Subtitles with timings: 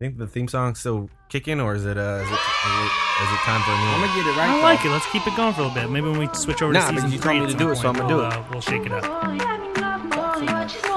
[0.00, 2.90] Think the theme song's still kicking, or is it uh, is it, is it,
[3.22, 4.50] is it time for a new I'm gonna get it right.
[4.50, 4.62] I though.
[4.62, 4.88] like it.
[4.88, 5.88] Let's keep it going for a little bit.
[5.88, 7.94] Maybe when we switch over Nah, to season you three told me to do some
[7.94, 8.32] it, so I'ma do we'll, it.
[8.32, 9.04] Uh, we'll shake it up.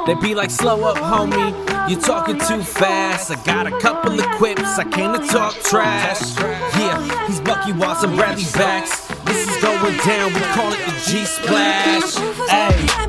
[0.07, 1.54] They be like, slow up, homie.
[1.88, 3.29] You're talking too fast.
[3.29, 4.79] I got a couple of quips.
[4.79, 6.36] I came to talk trash.
[6.39, 9.07] Yeah, he's Bucky Watson, Bradley Backs.
[9.25, 10.34] This is going down.
[10.34, 12.16] We call it the G Splash.
[12.50, 13.07] Hey.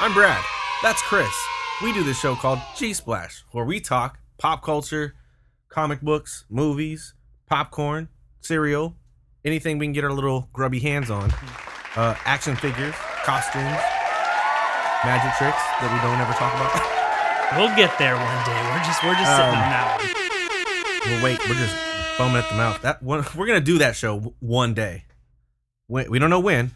[0.00, 0.42] I'm Brad.
[0.82, 1.30] That's Chris.
[1.82, 5.14] We do this show called G Splash, where we talk pop culture,
[5.68, 7.14] comic books, movies,
[7.46, 8.08] popcorn,
[8.40, 8.96] cereal,
[9.44, 11.30] anything we can get our little grubby hands on,
[11.96, 12.94] uh, action figures,
[13.24, 13.64] costumes,
[15.04, 16.96] magic tricks that we don't ever talk about.
[17.56, 18.62] We'll get there one day.
[18.70, 21.10] We're just we're just sitting Um, on that one.
[21.12, 21.74] well, wait, we're just
[22.16, 22.80] foaming at the mouth.
[22.82, 25.02] That one, we're gonna do that show w- one day.
[25.88, 26.70] We, we don't know when,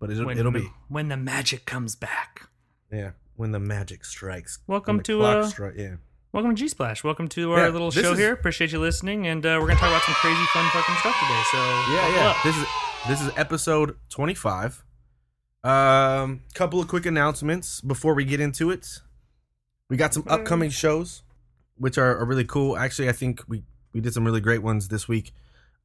[0.00, 2.48] but it'll, When, it'll be when the magic comes back.
[2.94, 4.60] Yeah when the magic strikes.
[4.68, 5.96] Welcome to, uh, stri- yeah.
[6.32, 7.02] Welcome to G Splash.
[7.02, 8.32] Welcome to our Yeah, little show is- here.
[8.32, 11.42] Appreciate you listening, and uh, we're gonna talk about some crazy, fun, fucking stuff today.
[11.50, 11.58] So
[11.92, 12.28] Yeah, yeah.
[12.30, 12.36] up.
[12.44, 12.66] This is
[13.08, 14.84] this is episode 25.
[15.64, 19.00] Um couple of quick announcements before we get into it.
[19.88, 21.22] We got some upcoming shows
[21.76, 22.76] which are, are really cool.
[22.76, 25.32] Actually, I think we we did some really great ones this week.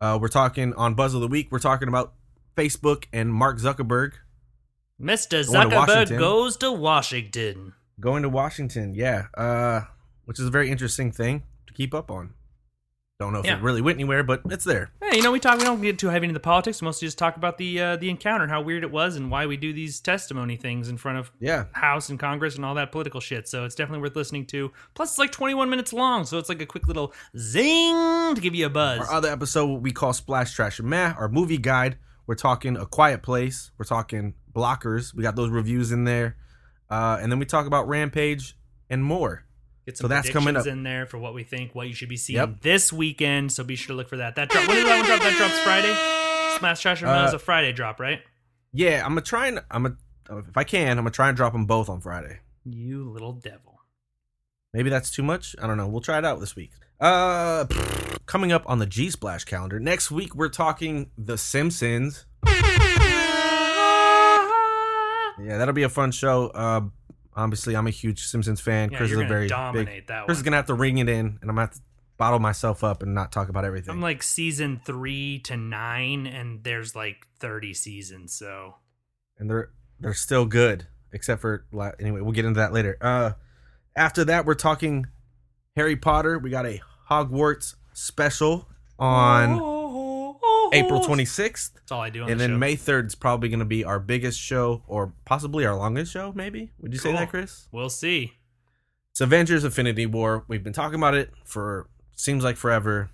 [0.02, 2.14] Uh we're talking on Buzz of the Week, we're talking about
[2.58, 4.14] Facebook and Mark Zuckerberg
[5.02, 5.46] Mr.
[5.52, 6.18] Going to Zuckerberg Washington.
[6.18, 7.74] goes to Washington.
[8.00, 8.94] going to Washington.
[8.94, 9.28] Yeah.
[9.36, 9.82] Uh
[10.26, 12.34] which is a very interesting thing to keep up on.
[13.20, 13.58] Don't know if Yeah.
[13.58, 14.92] it really went anywhere, but it's there.
[15.02, 15.58] Hey, you know, we talk.
[15.58, 16.82] We don't get too heavy into the politics.
[16.82, 19.30] We mostly just talk about the uh, the encounter and how weird it was, and
[19.30, 21.66] why we do these testimony things in front of Yeah.
[21.74, 23.48] House and Congress and all that political shit.
[23.50, 24.72] So it's definitely worth listening to.
[24.94, 28.56] Plus, it's like 21 minutes long, so it's like a quick little zing to give
[28.56, 29.00] you a buzz.
[29.00, 31.98] Our other episode, what we call Splash Trash and Meh, our movie guide.
[32.30, 33.72] We're talking A Quiet Place.
[33.80, 35.16] We're talking Blockers.
[35.16, 36.38] We got those reviews in there.
[36.88, 38.56] Uh, and then we talk about Rampage
[38.88, 39.46] and more.
[39.88, 40.68] Get so that's coming up.
[40.68, 42.62] in there for what we think, what you should be seeing Yep.
[42.62, 43.52] this weekend.
[43.52, 44.36] So be sure to look for that.
[44.36, 44.68] That drop.
[44.68, 45.22] When does that one drop?
[45.22, 45.92] That drops Friday.
[46.60, 48.22] Smash Trash and Meh is Uh, a Friday drop, right?
[48.74, 49.98] Yeah, I'm gonna try and I'm gonna
[50.48, 52.42] if I can, I'm gonna try and drop them both on Friday.
[52.64, 53.80] You little devil.
[54.72, 55.56] Maybe that's too much.
[55.60, 55.88] I don't know.
[55.88, 56.74] We'll try it out this week.
[57.00, 57.66] Uh,
[58.26, 62.26] coming up on the G Splash calendar next week, we're talking The Simpsons.
[65.42, 66.48] Yeah, that'll be a fun show.
[66.48, 66.82] Uh,
[67.34, 68.92] obviously, I'm a huge Simpsons fan.
[68.92, 70.26] Yeah, Chris is a very dominate big.
[70.26, 71.82] Chris is gonna have to ring it in, and I'm gonna have to
[72.18, 73.92] bottle myself up and not talk about everything.
[73.92, 78.34] I'm like season three to nine, and there's like 30 seasons.
[78.34, 78.76] So
[79.38, 81.66] and they're they're still good, except for
[82.00, 82.20] anyway.
[82.22, 82.98] We'll get into that later.
[83.00, 83.32] Uh,
[83.96, 85.08] after that, we're talking
[85.76, 86.38] Harry Potter.
[86.38, 89.54] We got a Hogwarts special on
[90.74, 92.58] April 26th, That's all I do on and the then show.
[92.60, 96.32] May 3rd is probably going to be our biggest show, or possibly our longest show.
[96.36, 97.20] Maybe would you say Cool.
[97.20, 97.68] that, Chris?
[97.72, 98.34] We'll see.
[99.12, 100.46] It's Avengers: Infinity War.
[100.48, 103.10] We've been talking about it for seems like forever.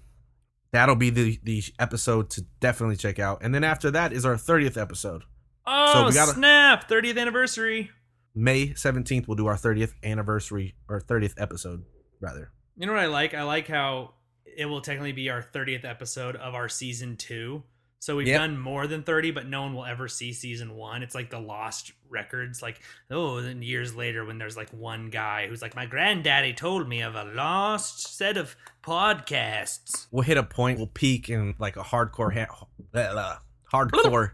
[0.73, 3.39] That'll be the the episode to definitely check out.
[3.41, 5.23] And then after that is our 30th episode.
[5.66, 6.89] Oh we gotta- snap!
[6.89, 7.91] 30th anniversary.
[8.35, 11.85] May 17th we'll do our 30th anniversary or 30th episode
[12.19, 12.51] rather.
[12.78, 13.34] You know what I like?
[13.34, 14.13] I like how
[14.58, 17.63] it will technically be our 30th episode of our season two.
[18.00, 18.40] So we've Yep.
[18.40, 21.02] done more than 30, but no one will ever see season one.
[21.02, 22.62] It's like the lost records.
[22.62, 26.88] Like, oh, then years later when there's like one guy who's like, my granddaddy told
[26.88, 30.08] me of a lost set of podcasts.
[30.12, 33.38] We'll hit a point, we'll peak in like a hardcore ha- uh,
[33.74, 34.31] hardcore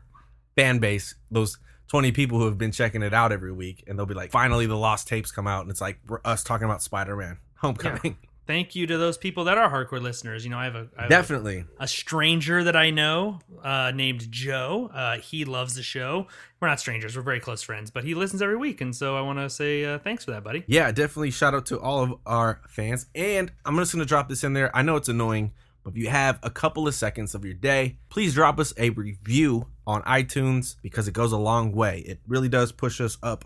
[0.58, 1.16] fan base.
[1.30, 1.58] Those
[1.88, 4.66] 20 people who have been checking it out every week and they'll be like finally
[4.66, 8.18] the lost tapes come out and it's like we're us talking about Spider-Man Homecoming.
[8.52, 10.44] Thank you to those people that are hardcore listeners.
[10.44, 11.64] You know, I have a, I have a- Definitely.
[11.80, 14.90] a stranger that I know uh, named Joe.
[14.94, 16.28] Uh, he loves the show.
[16.60, 19.22] We're not strangers; we're very close friends, but he listens every week, and so I
[19.22, 20.66] want to say uh, thanks for that, buddy.
[20.68, 23.06] Yeah, definitely shout out to all of our fans.
[23.16, 24.76] And I'm just going to drop this in there.
[24.76, 25.54] I know it's annoying,
[25.86, 28.90] but if you have a couple of seconds of your day, please drop us a
[28.90, 32.00] review on iTunes because it goes a long way.
[32.00, 33.46] It really does push us up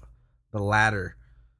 [0.51, 1.15] the ladder.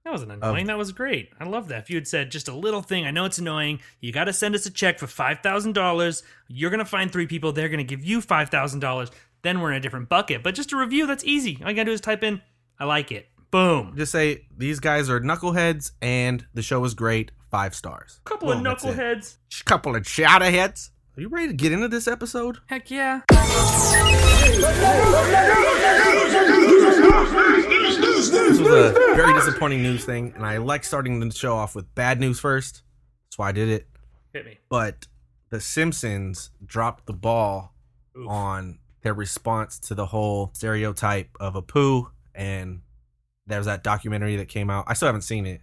[0.06, 0.68] That wasn't annoying.
[0.68, 1.31] that was great.
[1.40, 1.80] I love that.
[1.80, 3.80] If you had said just a little thing, I know it's annoying.
[4.02, 6.22] You got to send us a check for five thousand dollars.
[6.48, 7.52] You're gonna find three people.
[7.52, 9.10] They're gonna give you five thousand dollars.
[9.42, 10.44] Then we're in a different bucket.
[10.44, 11.57] But just a review, that's easy.
[11.63, 12.42] All you gotta do is type in,
[12.80, 13.94] "I like it." Boom.
[13.98, 17.31] Just say these guys are knuckleheads and the show is great.
[17.50, 18.19] Five stars.
[18.25, 18.96] couple of Boom, that's it.
[18.98, 19.38] knuckleheads.
[19.66, 20.90] Couple of shouterheads.
[21.18, 22.57] Are you ready to get into this episode?
[22.68, 23.22] Heck yeah.
[27.85, 31.55] Ladies and This was a very disappointing news thing, and I like starting the show
[31.55, 32.81] off with bad news first.
[33.27, 33.87] That's why I did it.
[34.33, 34.57] Hit me.
[34.69, 35.05] But
[35.51, 37.75] The Simpsons dropped the ball
[38.17, 38.27] Oof.
[38.27, 42.81] on their response to the whole stereotype of Apu, and
[43.45, 44.85] there was that documentary that came out.
[44.87, 45.61] I still haven't seen it,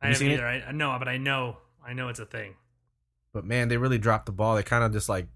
[0.00, 0.34] I haven't seen it?
[0.34, 0.46] either.
[0.46, 2.54] I, I know, but I know, I know it's a thing.
[3.32, 4.54] but man, they really dropped the ball.
[4.54, 5.26] They kind of just like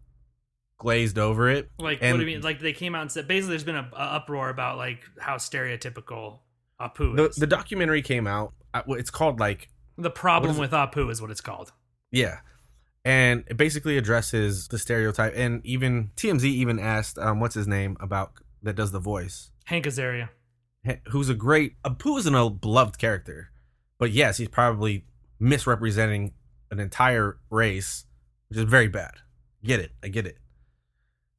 [0.82, 1.70] glazed over it.
[1.78, 2.42] Like, And- what do you mean?
[2.42, 5.36] Like, they came out and said basically, there's been a, a uproar about like how
[5.36, 6.40] stereotypical
[6.80, 7.36] Apu The, is.
[7.36, 8.52] the documentary came out.
[8.86, 11.72] Well, It's called like The problem with Apu is what it's called.
[12.10, 12.40] Yeah.
[13.04, 15.32] And it basically addresses the stereotype.
[15.36, 18.32] And even TMZ even asked, um, what's his name, about
[18.62, 20.28] that does the voice, Hank Azaria.
[21.08, 23.50] Who's a great, Apu is an a beloved character.
[23.98, 25.04] But yes, he's probably
[25.38, 26.32] misrepresenting
[26.70, 28.04] an entire race,
[28.48, 29.12] which is very bad.
[29.64, 29.92] Get it.
[30.02, 30.38] I get it.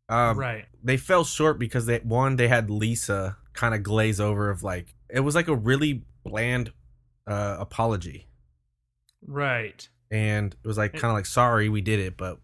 [0.10, 0.66] Um, right.
[0.84, 4.94] They fell short because they, one, they had Lisa kind of glaze over of like,
[5.10, 6.72] it was like a really bland
[7.28, 8.28] uh, apology.
[9.26, 9.88] Right.
[10.12, 12.40] And it was like, kind of like, sorry, we did it, but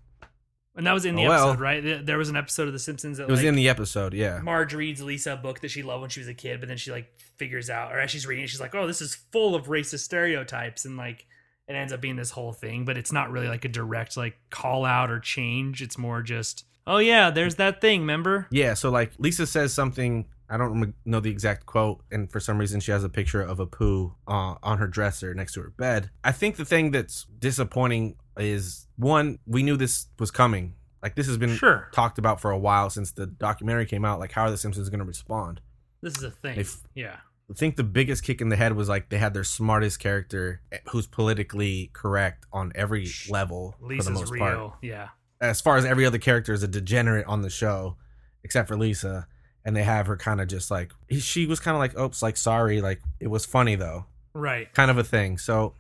[0.76, 1.48] And that was in the Oh, well.
[1.50, 1.84] episode, right?
[1.84, 4.14] There- There was an episode of The Simpsons that it was like, in the episode.
[4.14, 4.40] Yeah.
[4.42, 6.78] Marge reads Lisa a book that she loved when she was a kid, but then
[6.78, 9.56] she like figures out, or as she's reading it, she's like, "Oh, this is full
[9.56, 11.26] of racist stereotypes," and like
[11.68, 12.86] it ends up being this whole thing.
[12.86, 15.82] But it's not really like a direct like call out or change.
[15.82, 18.47] It's more just, "Oh yeah, there's that thing." Remember?
[18.51, 20.25] Yeah, so like Lisa says something.
[20.51, 23.59] I don't know the exact quote, and for some reason she has a picture of
[23.59, 26.09] Apu uh, on her dresser next to her bed.
[26.24, 30.74] I think the thing that's disappointing is one, we knew this was coming.
[31.03, 31.89] Like this has been Sure.
[31.94, 34.19] talked about for a while since the documentary came out.
[34.19, 35.62] Like how are the Simpsons going to respond?
[36.01, 36.57] This is a thing.
[36.59, 37.18] If- yeah.
[37.51, 40.62] I think the biggest kick in the head was like they had their smartest character
[40.71, 44.39] eh, who's politically correct on every level for the most real.
[44.39, 44.74] part.
[44.83, 45.07] Yeah.
[45.41, 47.97] As far as every other character is a degenerate on the show,
[48.44, 49.27] except for Lisa,
[49.65, 52.38] and they have her kind of just like she was kind of like, "Oops, like
[52.38, 54.71] sorry, like it was funny though," Right.
[54.74, 55.38] kind of a thing.
[55.38, 55.74] So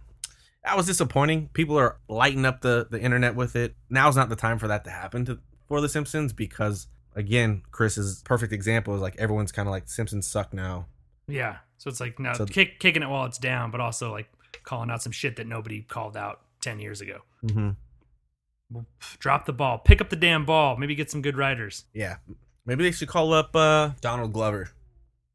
[0.63, 1.49] that was disappointing.
[1.53, 3.75] People are lighting up the the internet with it.
[3.89, 8.21] Now's not the time for that to happen to for the Simpsons because again, Chris's
[8.23, 10.85] perfect example is like everyone's kind of like Simpsons suck now.
[11.27, 11.57] Yeah.
[11.77, 14.27] So it's like now So- kick, kicking it while it's down, but also like
[14.63, 17.19] calling out some shit that nobody called out ten years ago.
[17.43, 17.69] Mm-hmm.
[19.19, 19.79] Drop the ball.
[19.79, 20.77] Pick up the damn ball.
[20.77, 21.85] Maybe get some good writers.
[21.93, 22.17] Yeah,
[22.65, 24.69] maybe they should call up uh, Donald Glover.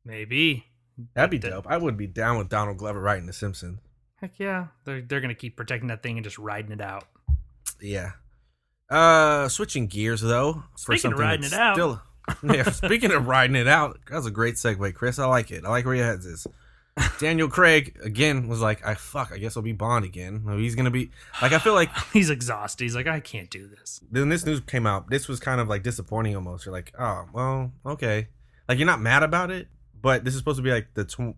[0.04, 0.66] Maybe.
[1.14, 1.66] That'd be dope.
[1.68, 3.80] I would be down with Donald Glover writing The Simpsons.
[4.20, 4.68] Heck yeah.
[4.84, 7.04] They're they're gonna keep protecting that thing and just riding it out.
[7.80, 8.12] Yeah.
[8.88, 10.62] Uh, switching gears though.
[10.78, 11.74] for Speaking of riding it out.
[11.74, 12.02] Still,
[12.44, 12.70] yeah.
[12.70, 15.18] Speaking of riding it out, that was a great segue, Chris.
[15.18, 15.64] I like it.
[15.64, 16.46] I like where your head's is.
[17.18, 19.32] Daniel Craig again was like, I fuck.
[19.32, 20.44] I guess I'll be Bond again.
[20.58, 21.10] He's gonna be
[21.42, 21.52] like.
[21.52, 22.84] I feel like He's exhausted.
[22.84, 24.00] He's like, I can't do this.
[24.10, 26.66] Then this news came out, this was kind of like disappointing almost.
[26.66, 28.28] You're like, oh well, okay.
[28.68, 29.68] Like you're not mad about it,
[30.00, 31.34] but this is supposed to be like the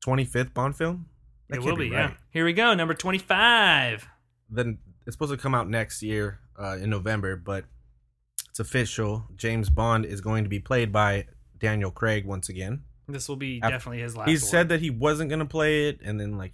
[0.00, 1.06] twenty fifth Bond film.
[1.48, 2.10] That it will be, right.
[2.10, 2.10] yeah.
[2.30, 4.08] Here we go, number twenty five.
[4.48, 7.66] then it's supposed to come out next year uh, in November, but
[8.48, 9.24] it's official.
[9.36, 11.26] James Bond is going to be played by
[11.58, 12.84] Daniel Craig once again.
[13.08, 14.28] This will be I've- definitely his last.
[14.28, 14.40] He one.
[14.40, 16.52] said that he wasn't going to play it, and then like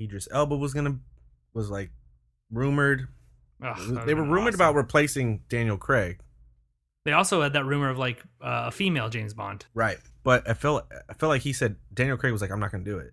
[0.00, 0.98] Idris Elba was going to
[1.52, 1.90] was like
[2.50, 3.08] rumored.
[3.62, 4.60] Ugh, they were rumored awesome.
[4.60, 6.20] about replacing Daniel Craig,
[7.04, 9.98] They also had that rumor of like uh, a female James Bond, right?
[10.22, 12.84] But I feel I feel like he said Daniel Craig was like, I'm not going
[12.84, 13.12] to do it.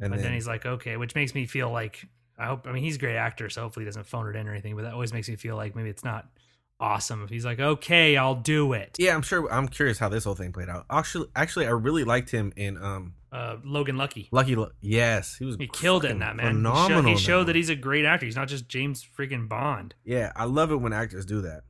[0.00, 2.66] And but then, then- he's like, okay, which makes me feel like I hope.
[2.66, 4.74] I mean, he's a great actor, so hopefully he doesn't phone it in or anything.
[4.74, 6.26] But that always makes me feel like maybe it's not
[6.84, 8.96] awesome if he's like, okay, I'll do it.
[8.98, 9.50] Yeah, I'm sure.
[9.52, 10.84] I'm curious how this whole thing played out.
[10.90, 14.28] Actually, actually, I really liked him in um Uh, Logan Lucky.
[14.30, 14.56] Lucky.
[14.80, 15.56] Yes, he was.
[15.56, 16.46] He killed it in that man.
[16.56, 17.02] Phenomenal.
[17.02, 18.26] He showed, he showed that he's a great actor.
[18.26, 19.94] He's not just James freaking Bond.
[20.04, 21.62] Yeah, I love it when actors do that.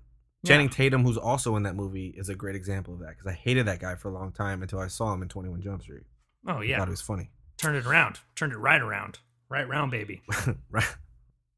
[0.42, 0.48] Yeah.
[0.48, 3.32] Channing Tatum, who's also in that movie, is a great example of that because I
[3.32, 6.02] hated that guy for a long time until I saw him in 21 Jump Street.
[6.46, 7.30] Oh I yeah, thought he was funny.
[7.56, 10.22] turned it around, turned it right around, right round, baby.
[10.70, 10.84] right?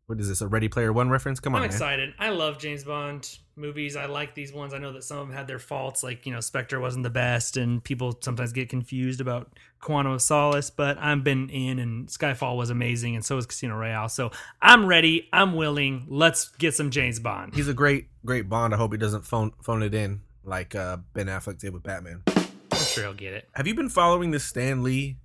[0.06, 0.40] What is this?
[0.40, 1.40] A Ready Player One reference?
[1.40, 1.70] Come on, I'm man.
[1.70, 2.14] excited.
[2.16, 3.96] I love James Bond movies.
[3.96, 4.72] I like these ones.
[4.72, 7.10] I know that some of them had their faults, like you know, Spectre wasn't the
[7.10, 10.70] best, and people sometimes get confused about Quantum of Solace.
[10.70, 14.08] But I've been in, and Skyfall was amazing, and so was Casino Royale.
[14.08, 14.30] So
[14.62, 15.28] I'm ready.
[15.32, 16.06] I'm willing.
[16.08, 17.56] Let's get some James Bond.
[17.56, 18.74] He's a great, great Bond.
[18.74, 22.22] I hope he doesn't phone phone it in like uh, Ben Affleck did with Batman.
[22.28, 23.48] I'm sure he'll get it.
[23.56, 25.16] Have you been following this Stan Lee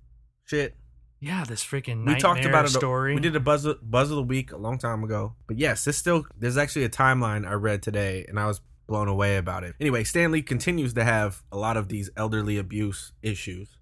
[0.44, 0.74] shit?
[1.22, 2.70] Yeah, this freaking we talked about it.
[2.70, 3.14] story.
[3.14, 5.34] We did a buzz buzz of the week a long time ago.
[5.46, 9.06] But yes, this still there's actually a timeline I read today, and I was blown
[9.06, 9.76] away about it.
[9.80, 13.78] Anyway, Stan Lee continues to have a lot of these elderly abuse issues.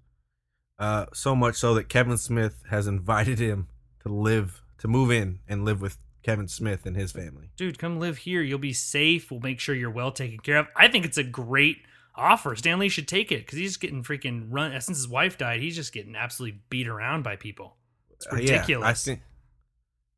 [0.77, 3.67] Uh, so much so that Kevin Smith has invited him
[4.03, 7.49] to live to move in and live with Kevin Smith and his family.
[7.57, 8.43] dude, come live here.
[8.43, 9.31] You'll be safe.
[9.31, 10.67] We'll make sure you're well taken care of.
[10.75, 11.77] I think it's a great
[12.15, 12.55] offer.
[12.55, 14.71] Stan Lee should take it because he's just getting freaking run.
[14.81, 17.77] Since his wife died, he's just getting absolutely beat around by people.
[18.11, 18.87] It's Uh, yeah, ridiculous.
[18.87, 19.21] I think.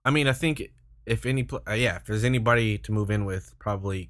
[0.06, 0.62] I mean, I think
[1.06, 4.10] if any, uh, yeah, if there's anybody to move in with, probably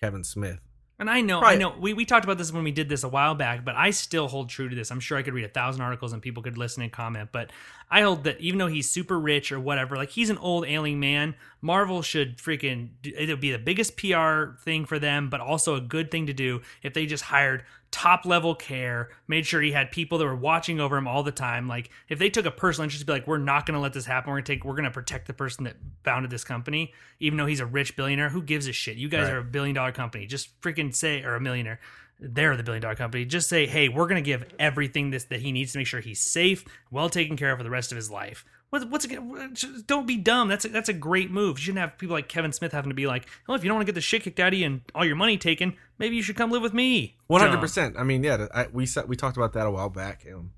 [0.00, 0.60] Kevin Smith.
[1.00, 3.08] And I know, I know, we, we talked about this when we did this a
[3.08, 4.90] while back, but I still hold true to this.
[4.90, 7.50] I'm sure I could read a thousand articles and people could listen and comment, but
[7.90, 11.00] I hold that even though he's super rich or whatever, like he's an old ailing
[11.00, 15.80] man, Marvel should freaking, it'll be the biggest PR thing for them, but also a
[15.80, 19.90] good thing to do if they just hired top level care, made sure he had
[19.90, 21.66] people that were watching over him all the time.
[21.66, 23.92] Like if they took a personal interest to be like, we're not going to let
[23.92, 24.30] this happen.
[24.30, 27.36] We're going to take, we're going to protect the person that founded this company, even
[27.36, 28.28] though he's a rich billionaire.
[28.28, 28.96] Who gives a shit?
[28.96, 29.34] You guys Right.
[29.34, 30.26] are a billion dollar company.
[30.26, 31.80] Just freaking say, or a millionaire.
[32.20, 33.24] They're the billion dollar company.
[33.24, 36.00] Just say, hey, we're going to give everything this that he needs to make sure
[36.00, 38.44] he's safe, well taken care of for the rest of his life.
[38.70, 40.48] What, what's it, don't be dumb.
[40.48, 41.58] That's a, that's a great move.
[41.58, 43.76] You shouldn't have people like Kevin Smith having to be like, well, if you don't
[43.76, 46.14] want to get the shit kicked out of you and all your money taken, maybe
[46.16, 47.16] you should come live with me.
[47.26, 47.96] One hundred percent.
[47.98, 50.24] I mean, yeah, I, we we talked about that a while back.
[50.32, 50.52] Um,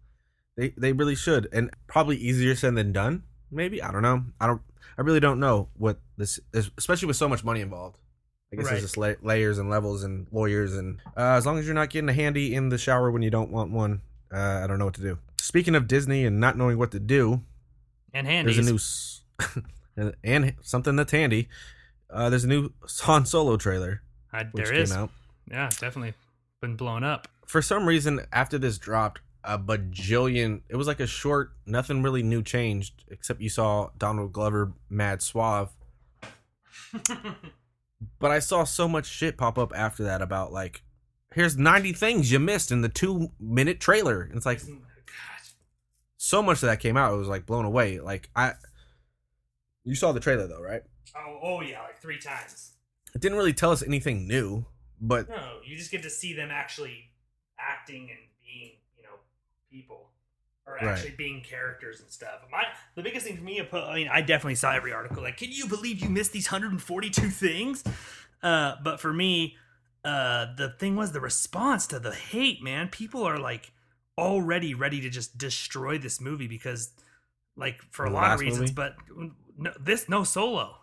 [0.57, 3.23] they they really should, and probably easier said than done.
[3.50, 4.25] Maybe I don't know.
[4.40, 4.61] I don't.
[4.99, 7.97] I really don't know what this is, especially with so much money involved.
[8.52, 8.71] I guess Right.
[8.73, 11.88] there's just la- layers and levels and lawyers, and uh, as long as you're not
[11.88, 14.85] getting a handy in the shower when you don't want one, uh, I don't know
[14.85, 15.19] what to do.
[15.40, 17.40] Speaking of Disney and not knowing what to do,
[18.14, 18.57] And handies.
[18.57, 19.62] there's a new
[19.97, 21.49] and, and something that's handy.
[22.11, 24.02] Uh, there's a new Han Solo trailer
[24.33, 24.92] I, there is.
[24.92, 25.11] out.
[25.50, 26.14] Yeah, definitely
[26.61, 27.26] been blown up.
[27.47, 32.23] for some reason after this dropped a bajillion it was like a short nothing really
[32.23, 35.71] new changed except you saw donald glover mad suave
[38.21, 40.83] but i saw so much shit pop up after that about like
[41.35, 44.61] here's 90 things you missed in the two minute trailer and it's like
[46.25, 48.52] so much of that came out it was like blown away like i
[49.85, 50.83] you saw the trailer though right
[51.14, 52.73] Oh, oh yeah, like three times.
[53.14, 54.64] it didn't really tell us anything new
[55.00, 57.11] but No, you just get to see them actually
[57.59, 59.17] acting and being, you know,
[59.71, 60.11] people
[60.64, 60.85] or Right.
[60.87, 62.41] actually being characters and stuff.
[62.50, 62.64] My
[62.95, 65.23] the biggest thing for me, I mean, I definitely saw every article.
[65.23, 67.83] Like, can you believe you missed these 142 things?
[68.43, 69.57] Uh, but for me,
[70.05, 72.62] uh, the thing was the response to the hate.
[72.62, 73.73] Man, people are like
[74.19, 76.92] already ready to just destroy this movie because,
[77.57, 78.61] like, for a The lot of reasons.
[78.61, 78.73] movie?
[78.75, 78.95] But
[79.57, 80.76] no, this no solo.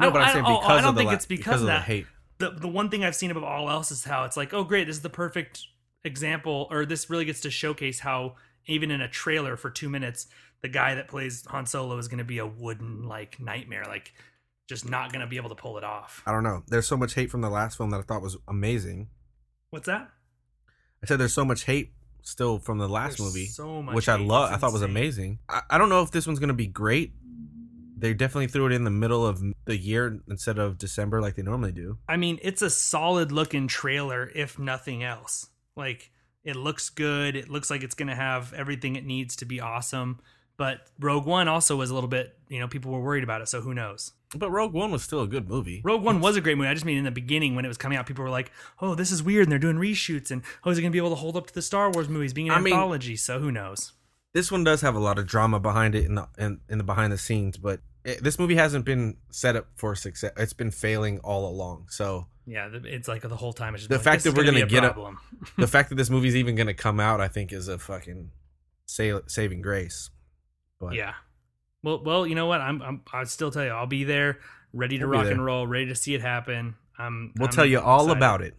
[0.00, 1.62] no I- but I i'm saying oh, because I don't think la- it's because, because
[1.62, 2.06] of of the that hate
[2.38, 4.86] the the one thing I've seen above all else is how it's like, oh great,
[4.86, 5.62] this is the perfect
[6.04, 10.26] example, or this really gets to showcase how even in a trailer for two minutes,
[10.60, 14.12] the guy that plays Han Solo is going to be a wooden like nightmare, like
[14.68, 16.22] just not going to be able to pull it off.
[16.26, 16.62] I don't know.
[16.66, 19.08] There's so much hate from the last film that I thought was amazing.
[19.70, 20.10] What's that?
[21.02, 21.92] I said there's so much hate
[22.26, 24.52] still from the last There's movie, so which I love.
[24.52, 25.38] I thought was amazing.
[25.48, 27.12] I, I don't know if this one's gonna be great.
[27.98, 31.42] They definitely threw it in the middle of the year instead of December like they
[31.42, 31.98] normally do.
[32.06, 35.48] I mean, it's a solid looking trailer, if nothing else.
[35.76, 36.10] Like,
[36.44, 37.36] it looks good.
[37.36, 40.20] It looks like it's going to have everything it needs to be awesome.
[40.58, 43.48] But Rogue One also was a little bit, you know, people were worried about it.
[43.48, 44.12] So who knows?
[44.38, 45.80] But Rogue One was still a good movie.
[45.84, 46.68] Rogue One was a great movie.
[46.68, 48.50] I just mean in the beginning when it was coming out, people were like,
[48.80, 50.98] "Oh, this is weird," and they're doing reshoots, and oh, is it going to be
[50.98, 53.16] able to hold up to the Star Wars movies being an I mean- anthology?
[53.16, 53.92] So who knows?
[54.32, 56.84] This one does have a lot of drama behind it in the in, in the
[56.84, 60.32] behind the scenes, but it, this movie hasn't been set up for success.
[60.36, 61.86] It's been failing all along.
[61.88, 63.74] So Yeah, it's like the whole time.
[63.74, 65.18] It's just The like, fact that we're gonna a get a- problem.
[65.58, 68.30] the fact that this movie's even going to come out, I think, is a fucking
[68.84, 70.10] sa- saving grace.
[70.78, 71.14] But yeah.
[71.86, 72.60] Well, well, you know what?
[72.60, 74.40] I'm, I'm I'll still tell you, I'll be there,
[74.72, 76.74] ready to We'll rock and roll, ready to see it happen.
[76.98, 77.32] I'm.
[77.36, 78.16] We'll I'm tell you all excited.
[78.16, 78.54] about it.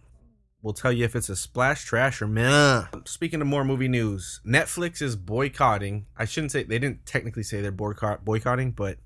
[0.61, 2.85] We'll tell you if it's a splash trash or meh.
[3.03, 6.05] Speaking of more movie news, Netflix is boycotting.
[6.17, 8.97] I shouldn't say they didn't technically say they're boycott boycotting, but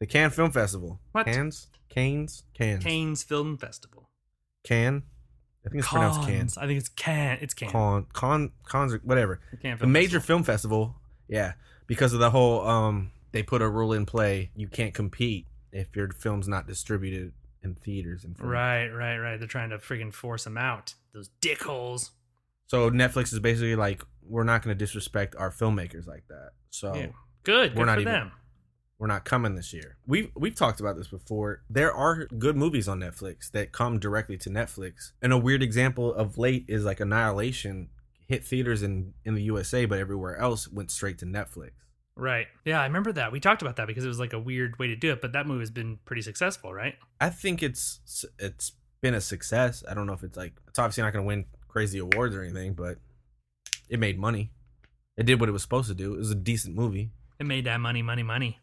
[0.00, 1.00] the Cannes Film Festival.
[1.12, 1.24] What?
[1.24, 1.68] Cannes?
[1.88, 2.42] Canes?
[2.52, 2.82] Cannes.
[2.82, 4.10] Cannes Film Festival.
[4.64, 5.02] Cannes?
[5.64, 6.54] I think it's pronounced Cannes.
[6.54, 6.58] Cannes.
[6.58, 7.38] I think it's Can.
[7.40, 7.70] It's Can.
[7.70, 9.40] Con, con, cons, whatever.
[9.62, 10.26] Cannes The major Festival.
[10.26, 10.94] film festival,
[11.26, 11.54] yeah,
[11.86, 15.94] because of the whole, um, they put a rule in play: you can't compete if
[15.94, 18.34] your film's not distributed in theaters and.
[18.40, 19.36] Right, right, right.
[19.38, 20.94] They're trying to freaking force them out.
[21.12, 22.10] Those dickholes.
[22.66, 26.50] So Netflix is basically like, we're not going to disrespect our filmmakers like that.
[26.70, 27.08] So Yeah.
[27.44, 27.72] Good.
[27.76, 28.32] We're Good not for even- them.
[28.98, 29.98] we're not coming this year.
[30.06, 31.62] We've we've talked about this before.
[31.68, 35.12] There are good movies on Netflix that come directly to Netflix.
[35.22, 37.90] And a weird example of late is like Annihilation
[38.26, 41.72] hit theaters in in the USA, but everywhere else went straight to Netflix.
[42.16, 42.46] Right.
[42.64, 43.30] Yeah, I remember that.
[43.30, 45.32] We talked about that because it was like a weird way to do it, but
[45.32, 46.94] that movie has been pretty successful, right?
[47.20, 49.84] I think it's it's been a success.
[49.88, 52.42] I don't know if it's like it's obviously not going to win crazy awards or
[52.42, 52.98] anything, but
[53.88, 54.50] it made money.
[55.16, 56.14] It did what it was supposed to do.
[56.14, 57.10] It was a decent movie.
[57.38, 58.60] It made that money, money, money.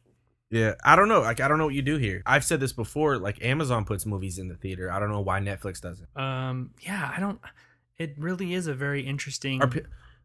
[0.50, 1.22] Yeah, I don't know.
[1.22, 2.22] Like, I don't know what you do here.
[2.27, 3.17] I've said this before.
[3.17, 4.91] Like, Amazon puts movies in the theater.
[4.91, 6.07] I don't know why Netflix doesn't.
[6.15, 7.39] Um, yeah, I don't.
[7.98, 9.63] It really is a very interesting.
[9.63, 9.69] Are,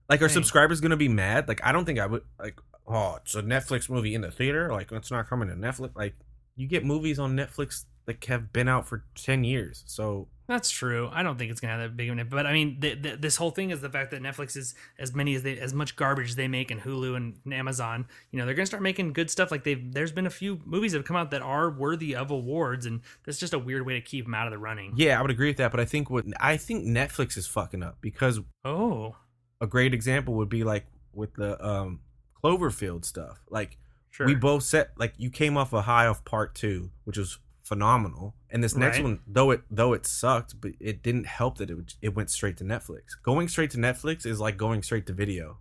[0.08, 0.34] like, are Thing.
[0.34, 1.48] subscribers gonna be mad?
[1.48, 2.22] Like, I don't think I would.
[2.38, 2.58] Like,
[2.88, 4.70] oh, it's a Netflix movie in the theater.
[4.72, 5.94] Like, it's not coming to Netflix.
[5.94, 6.14] Like,
[6.56, 9.84] you get movies on Netflix that have been out for ten years.
[9.86, 11.10] So That's true.
[11.12, 12.34] I don't think it's gonna have that big of an impact.
[12.34, 15.14] But I mean, the, the, this whole thing is the fact that Netflix is as
[15.14, 18.06] many as they as much garbage as they make, and Hulu and, Amazon.
[18.30, 19.50] You know, they're gonna start making good stuff.
[19.50, 22.30] Like they've there's been a few movies that have come out that are worthy of
[22.30, 24.94] awards, and that's just a weird way to keep them out of the running.
[24.96, 25.70] yeah, I would agree with that.
[25.70, 29.16] But I think what I think Netflix is fucking up because Oh,
[29.60, 32.00] a great example would be like with the um
[32.42, 33.40] Cloverfield stuff.
[33.50, 33.78] Like
[34.10, 34.26] sure.
[34.26, 38.34] we both said like you came off a high of part two, which was phenomenal.
[38.50, 39.04] And this next Right.
[39.04, 42.30] one, though it though it sucked, but it didn't help that it would- it went
[42.30, 43.20] straight to Netflix.
[43.22, 45.58] Going straight to Netflix is like going straight to video.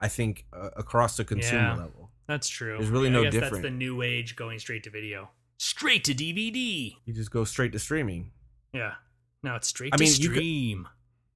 [0.00, 1.76] I think uh, across the consumer Yeah.
[1.76, 2.76] level, that's true.
[2.76, 3.52] There's really I no guess different.
[3.54, 6.96] That's the new age going straight to video, straight to DVD.
[7.06, 8.32] you just go straight to streaming.
[8.72, 8.94] Yeah.
[9.44, 10.88] No, it's straight I to mean, you could- stream.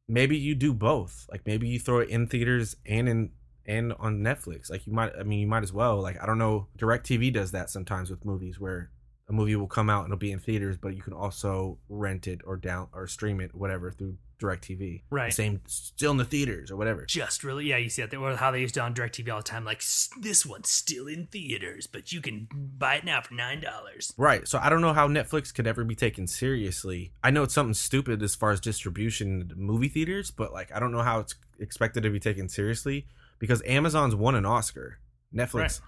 [0.09, 1.27] Maybe you do both.
[1.31, 3.31] Like maybe you throw it in theaters and in
[3.67, 4.71] and on Netflix.
[4.71, 5.13] Like you might.
[5.19, 6.01] I mean, you might as well.
[6.01, 6.69] Like I don't know.
[6.79, 8.91] DirecTV does that sometimes with movies where
[9.29, 12.29] a movie will come out and it'll be in theaters, but you can also rent
[12.29, 15.03] it or down or stream it, whatever, through DirecTV.
[15.11, 15.33] Right.
[15.33, 17.07] Same, still in the theaters or whatever.
[17.07, 19.39] just really yeah you see that they, or how they used to on DirecTV all
[19.39, 19.83] the time like
[20.21, 24.47] this one's still in theaters but you can buy it now for nine dollars Right.
[24.47, 27.13] So I don't know how Netflix could ever be taken seriously.
[27.25, 30.79] I know it's something stupid as far as distribution in movie theaters, but like I
[30.79, 33.07] don't know how it's expected to be taken seriously
[33.38, 34.99] because Amazon's won an Oscar.
[35.35, 35.81] Netflix Right.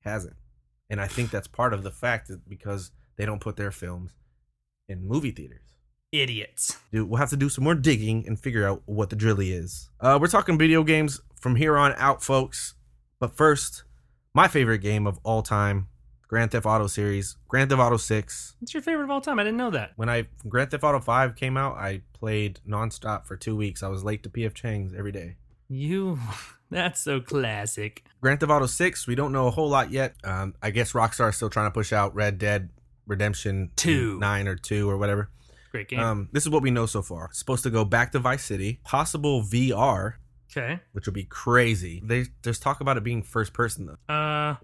[0.00, 0.36] hasn't.
[0.88, 4.12] And I think that's part of the fact that because they don't put their films
[4.88, 5.62] in movie theaters.
[6.12, 9.50] idiots Dude, we'll have to do some more digging and figure out what the drilly
[9.52, 9.90] is.
[10.00, 12.74] Uh, we're talking video games from here on out, folks.
[13.18, 13.82] But first,
[14.34, 15.88] my favorite game of all time,
[16.28, 18.56] Grand Theft Auto series, Grand Theft Auto 6.
[18.60, 21.00] what's your favorite of all time i didn't know that When I Grand Theft Auto
[21.00, 23.82] 5 came out, I played nonstop for two weeks.
[23.82, 25.36] I was late to PF Chang's every day.
[25.68, 26.18] You
[26.70, 30.14] that's so classic Grand Theft Auto 6, we don't know a whole lot yet.
[30.24, 32.70] Um, I guess Rockstar is still trying to push out Red Dead
[33.06, 34.18] Redemption Two.
[34.18, 35.30] 9 or 2 or whatever.
[35.70, 37.26] great game Um, this is what we know so far.
[37.26, 40.14] It's supposed to go back to Vice City, possible VR,
[40.50, 42.02] okay which would be crazy.
[42.04, 44.56] They, there's talk about it being first person though, uh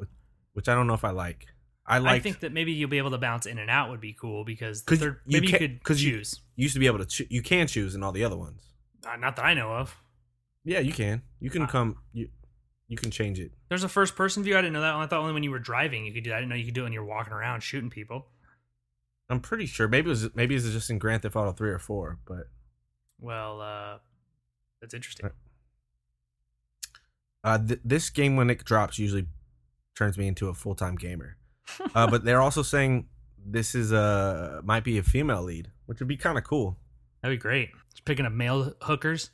[0.55, 1.47] which I don't know if I like.
[1.87, 4.13] I i think that maybe you'll be able to bounce in and out would be
[4.13, 6.87] cool because the third, you maybe you, can't- could 'cause you- choose used to be
[6.87, 8.63] able to cho- you can choose in all the other ones.
[9.07, 9.97] uh, not that i know of
[10.65, 11.23] Yeah, you can.
[11.41, 12.29] You can come you
[12.89, 13.53] you can change it.
[13.71, 15.59] there's a first person view i didn't know that i thought only when you were
[15.59, 17.33] driving you could do that i didn't know you could do it when you're walking
[17.33, 18.27] around shooting people
[19.31, 19.89] I'm pretty sure.
[19.89, 22.49] Maybe it was maybe it's just in Grand Theft Auto three or four, but
[23.19, 23.97] well uh
[24.81, 25.31] that's interesting
[27.45, 29.27] uh, th- this game when it drops usually
[29.97, 31.37] turns me into a full time gamer.
[31.95, 33.09] uh, but they're also saying
[33.45, 36.77] this is a might be a female lead, which would be kind of cool.
[37.23, 37.71] That'd be great.
[37.93, 39.31] Just picking up male hookers.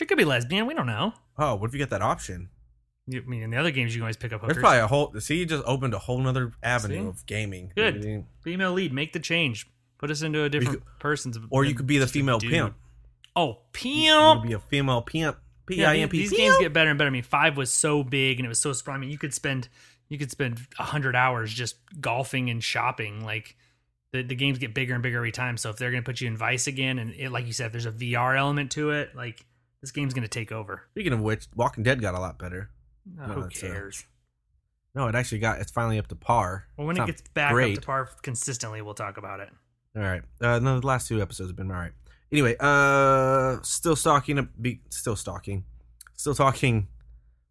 [0.00, 0.64] She could be lesbian.
[0.66, 1.12] We don't know.
[1.36, 2.48] Oh, what if you get that option?
[3.06, 4.56] You, I mean, in the other games, you can always pick up hookers.
[4.56, 5.12] There's probably a whole.
[5.20, 7.08] See, you just opened a whole nother avenue See?
[7.08, 7.70] of gaming.
[7.76, 7.96] Good.
[7.96, 8.94] I mean, Female lead.
[8.94, 9.68] Make the change.
[9.98, 11.38] Put us into a different person's.
[11.50, 12.50] Or you could be the just a female dude.
[12.50, 12.74] pimp.
[13.36, 14.42] Oh, You could pimp.
[14.44, 15.36] be a female pimp.
[15.66, 17.08] P Yeah, I these, these games get better and better.
[17.08, 18.96] I mean, five was so big and it was so strong.
[18.96, 19.68] I mean, you could spend
[20.08, 23.22] you could spend a hundred hours just golfing and shopping.
[23.22, 23.54] Like
[24.14, 25.58] the, the games get bigger and bigger every time.
[25.58, 27.72] So if they're gonna put you in Vice again, and it, like you said, if
[27.72, 29.44] there's a VR element to it, like
[29.80, 30.82] this game's gonna take over.
[30.92, 32.70] Speaking of which, Walking Dead got a lot better.
[33.20, 34.04] Oh, No, who cares?
[34.94, 35.60] No, it actually got.
[35.60, 36.66] It's finally up to par.
[36.76, 37.76] Well, when It's it gets back great.
[37.76, 39.50] up to par consistently, we'll talk about it.
[39.96, 40.22] All right.
[40.40, 41.92] Uh, no, the last two episodes have been all right.
[42.32, 44.38] Anyway, uh, still stalking.
[44.38, 45.64] A, be, still stalking.
[46.14, 46.88] Still talking.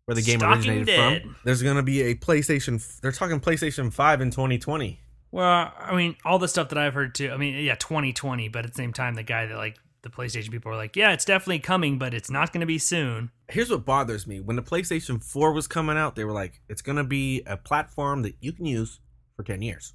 [0.05, 1.21] Where the game Stalking originated Dead.
[1.21, 1.35] from.
[1.45, 2.99] There's gonna be a PlayStation.
[3.01, 4.99] They're talking PlayStation Five in 2020.
[5.31, 7.29] Well, I mean, all the stuff that I've heard too.
[7.31, 10.51] I mean, yeah, 2020, but at the same time, the guy that like the PlayStation
[10.51, 13.31] people are like, yeah, it's definitely coming, but it's not going to be soon.
[13.49, 16.81] Here's what bothers me: when the PlayStation 4 was coming out, they were like, "It's
[16.81, 18.99] gonna be a platform that you can use
[19.35, 19.93] for 10 years."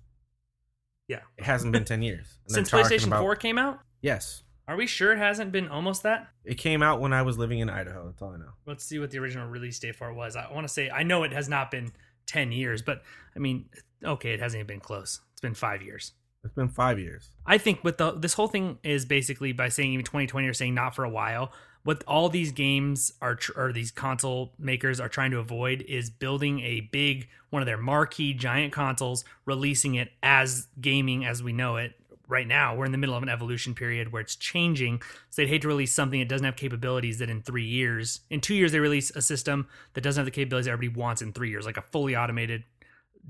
[1.08, 1.20] Yeah.
[1.36, 2.38] It hasn't been 10 years.
[2.48, 6.28] Since PlayStation about- 4 came out, Yes, are we sure it hasn't been almost that?
[6.44, 8.06] it came out when I was living in Idaho.
[8.06, 8.52] That's all I know.
[8.66, 10.36] Let's see what the original release date for it was.
[10.36, 11.92] I want to say I know it has not been
[12.26, 13.02] 10 years, but
[13.36, 13.68] I mean,
[14.02, 15.20] okay, it hasn't even been close.
[15.32, 16.12] It's been five years.
[16.44, 17.30] It's been five years.
[17.46, 20.74] I think with the this whole thing is basically by saying even 2020 or saying
[20.74, 21.52] not for a while.
[21.85, 26.09] What all these games are tr- or these console makers are trying to avoid is
[26.09, 31.52] building a big one of their marquee giant consoles, releasing it as gaming as we
[31.52, 31.92] know it.
[32.26, 35.02] Right now, we're in the middle of an evolution period where it's changing.
[35.28, 38.40] So they'd hate to release something that doesn't have capabilities that in three years, in
[38.40, 41.50] two years, they release a system that doesn't have the capabilities everybody wants in three
[41.50, 42.64] years, like a fully automated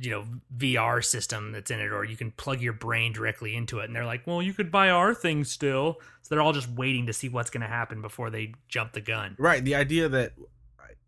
[0.01, 0.25] you know
[0.57, 3.85] VR system that's in it, or you can plug your brain directly into it.
[3.85, 5.99] And they're like, well, you could buy our thing still.
[6.23, 9.01] So they're all just waiting to see what's going to happen before they jump the
[9.01, 9.37] gun.
[9.39, 9.65] Right.
[9.65, 10.33] The idea that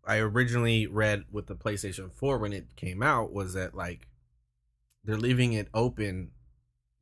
[0.05, 4.07] I- originally read with the PlayStation 4 when it came out was that like
[5.03, 6.31] they're leaving it open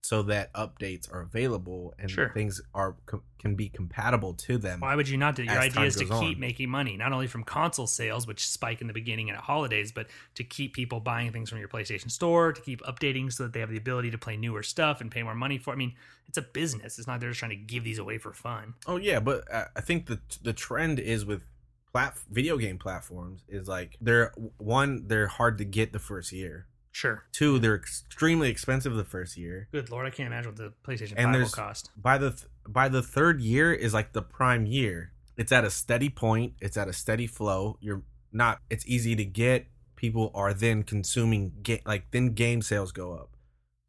[0.06, 2.30] so that updates are available and Sure.
[2.30, 4.80] things are com- can be compatible to them.
[4.80, 5.44] Why would you not do?
[5.44, 6.40] Your idea is to keep on.
[6.40, 9.92] making money, not only from console sales, which spike in the beginning and at holidays,
[9.92, 13.54] but to keep people buying things from your PlayStation Store, to keep updating so that
[13.54, 15.72] they have the ability to play newer stuff and pay more money for.
[15.72, 15.74] it.
[15.74, 15.94] I mean,
[16.28, 17.00] it's a business.
[17.00, 18.76] It's not they're just trying to give these away for fun.
[18.86, 21.48] Oh yeah, but I I think the the trend is with
[21.92, 26.68] plat video game platforms is like they're one they're hard to get the first year.
[26.96, 27.26] Sure.
[27.34, 29.68] Two, they're extremely expensive the first year.
[29.74, 31.92] Good lord, I can't imagine what the PlayStation And 5 will cost.
[31.98, 35.12] By the th- by the third year is like the prime year.
[35.36, 36.54] It's at a steady point.
[36.62, 37.78] It's at a steady flow.
[37.82, 38.62] You're not.
[38.70, 39.66] It's easy to get.
[39.98, 41.52] People are then consuming.
[41.62, 43.36] Get like then game sales go up.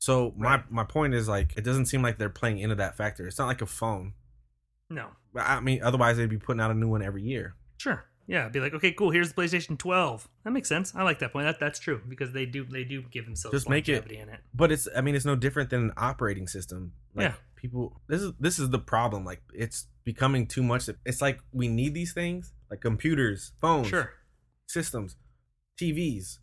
[0.00, 3.28] So my my point is like it doesn't seem like they're playing into that factor.
[3.28, 4.14] It's not like a phone.
[4.90, 5.10] No.
[5.36, 7.54] I mean, otherwise they'd be putting out a new one every year.
[7.78, 8.04] Sure.
[8.28, 9.10] Yeah, be like, okay, cool.
[9.10, 10.28] Here's the PlayStation 12.
[10.44, 10.94] That makes sense.
[10.96, 11.46] I like that point.
[11.46, 14.40] That that's true because they do they do give themselves Just make it- in it.
[14.52, 16.92] But it's I mean it's no different than an operating system.
[17.14, 17.34] Like Yeah.
[17.54, 19.24] people this is this is the problem.
[19.24, 20.88] Like it's becoming too much.
[21.04, 24.12] It's like we need these things like computers, phones, Sure.
[24.66, 25.16] systems,
[25.80, 26.38] TVs.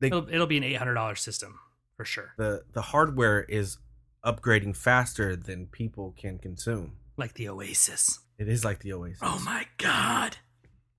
[0.00, 1.58] They It'll, it'll be an eight hundred dollar system
[1.96, 2.32] for sure.
[2.38, 3.76] the the hardware is
[4.24, 6.92] upgrading faster than people can consume.
[7.18, 8.20] Like the Oasis.
[8.38, 9.18] It is like the Oasis.
[9.22, 10.38] Oh my god.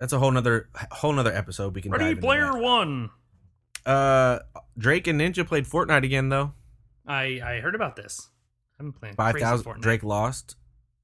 [0.01, 2.57] That's a whole nother whole nother episode we can Ready dive into Player that.
[2.57, 3.11] One.
[3.85, 4.39] Uh
[4.77, 6.53] Drake and Ninja played Fortnite again though.
[7.07, 8.29] I I heard about this.
[8.79, 9.81] I'm playing Five crazy thousand Fortnite.
[9.81, 10.55] Drake lost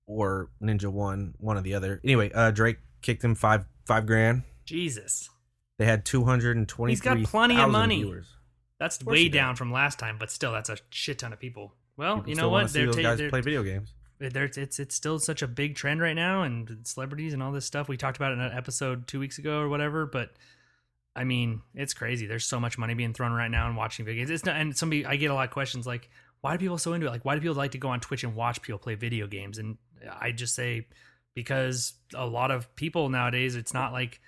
[0.07, 2.01] or Ninja won, one or the other.
[2.03, 4.41] Anyway, uh Drake kicked him five five grand.
[4.65, 5.29] Jesus.
[5.77, 7.97] They had two hundred and twenty He's got plenty of money.
[8.01, 8.27] viewers.
[8.79, 9.35] That's way he does.
[9.35, 11.75] down from last time, but still that's a shit ton of people.
[11.97, 12.73] Well, People you know what?
[12.73, 13.93] They're, those ta- guys they're, play video games.
[14.19, 17.65] They're it's it's still such a big trend right now and celebrities and all this
[17.65, 17.87] stuff.
[17.87, 20.31] We talked about in an episode 2 weeks ago or whatever, but
[21.15, 22.27] I mean, it's crazy.
[22.27, 24.29] There's so much money being thrown right now and watching video games.
[24.29, 26.09] It's not, and somebody I get a lot of questions like,
[26.41, 27.09] why do people so into it?
[27.09, 29.57] Like, why do people like to go on Twitch and watch people play video games?
[29.57, 29.77] And
[30.19, 30.87] I just say
[31.33, 34.21] because a lot of people nowadays, it's not like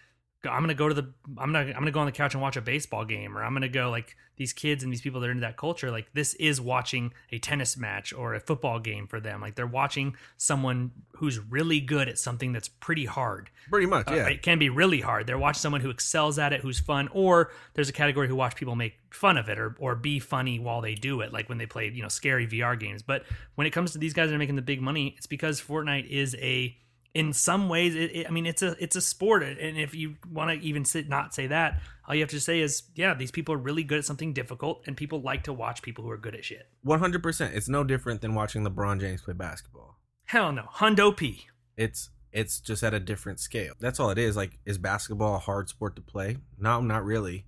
[0.44, 2.56] I'm gonna go to the I'm not I'm gonna go on the couch and watch
[2.56, 5.32] a baseball game or I'm gonna go like these kids and these people that are
[5.32, 9.20] into that culture like this is watching a tennis match or a football game for
[9.20, 14.10] them like they're watching someone who's really good at something that's pretty hard Pretty much,
[14.10, 14.28] uh, yeah.
[14.28, 15.28] it can be really hard.
[15.28, 18.56] They're watching someone who excels at it, who's fun, or there's a category who watch
[18.56, 21.60] people make fun of it or or be funny while they do it, like when
[21.60, 23.04] they play you know scary VR games.
[23.04, 23.26] But
[23.56, 26.08] when it comes to these guys that are making the big money, it's because Fortnite
[26.08, 26.76] is a
[27.14, 30.16] in some ways it, it- i mean it's a it's a sport and if you
[30.32, 33.32] want to even sit not say that all you have to say is yeah these
[33.32, 36.18] people are really good at something difficult and people like to watch people who are
[36.18, 37.56] good at shit One hundred percent.
[37.56, 39.98] It's no different than watching LeBron James play basketball.
[40.26, 43.74] hell no hundo p It's it's just at a different scale.
[43.80, 44.36] That's all it is.
[44.38, 46.38] Like, is basketball a hard sport to play?
[46.60, 47.46] No, not really.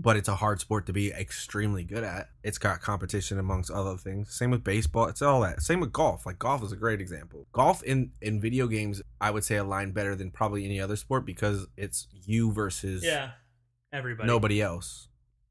[0.00, 2.28] But it's a hard sport to be extremely good at.
[2.44, 4.32] It's got competition amongst other things.
[4.32, 5.06] Same with baseball.
[5.06, 5.60] It's all that.
[5.60, 6.24] Same with golf.
[6.24, 7.48] Like golf is a great example.
[7.52, 11.26] Golf in in video games, I would say align better than probably any other sport
[11.26, 13.30] because it's you versus yeah
[13.92, 15.08] everybody nobody else.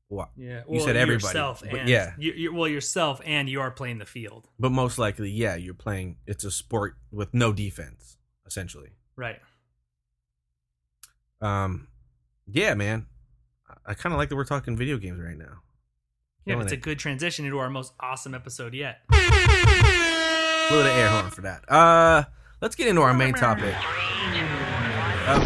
[0.09, 0.29] What?
[0.37, 2.13] yeah You said everybody, yourself and yeah.
[2.17, 5.73] you, you, well yourself and you are playing the field But most likely, yeah, you're
[5.73, 6.19] playing.
[6.25, 8.91] It's a sport with no defense, essentially.
[9.17, 9.39] right
[11.41, 11.87] Um,
[12.47, 13.07] yeah, man.
[13.69, 15.61] I, I kind of like that we're talking video games right now.
[16.45, 21.07] yeah Killing it's a good transition into our most awesome episode yet Blew the air
[21.09, 21.63] horn for that.
[21.71, 22.23] Uh,
[22.61, 23.73] let's get into our main topic.
[25.29, 25.39] Uh,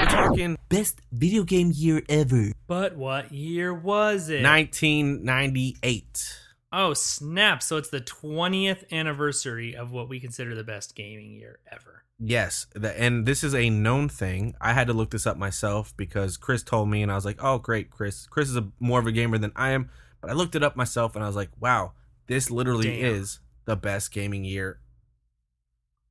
[0.00, 2.52] we're talking Best video game year ever.
[2.66, 6.36] but what year was it 1998.
[6.72, 7.62] Oh, snap.
[7.62, 12.04] So it's the 20th anniversary of what we consider the best gaming year ever.
[12.22, 14.54] Yes, the, and this is a known thing.
[14.60, 17.42] I had to look this up myself because Chris told me, and I was like,
[17.42, 18.26] "Oh, great, Chris!
[18.26, 19.88] Chris is a more of a gamer than I am."
[20.20, 21.92] But I looked it up myself, and I was like, "Wow,
[22.26, 23.14] this literally Damn.
[23.14, 24.80] is the best gaming year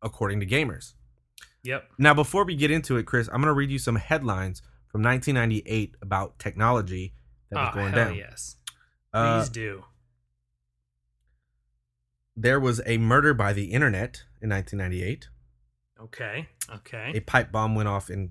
[0.02, 0.93] according to gamers."
[1.62, 1.91] Yep.
[2.00, 5.04] Now, before we get into it, Chris, I'm going to read you some headlines from
[5.04, 7.13] 1998 about technology
[7.52, 8.15] that was Ah, going hell down.
[8.15, 8.56] yes.
[9.13, 9.84] Uh, Please do.
[12.36, 15.28] there was a murder by the internet in 1998.
[16.02, 16.48] Okay.
[16.74, 17.12] Okay.
[17.16, 18.30] A pipe bomb went off, and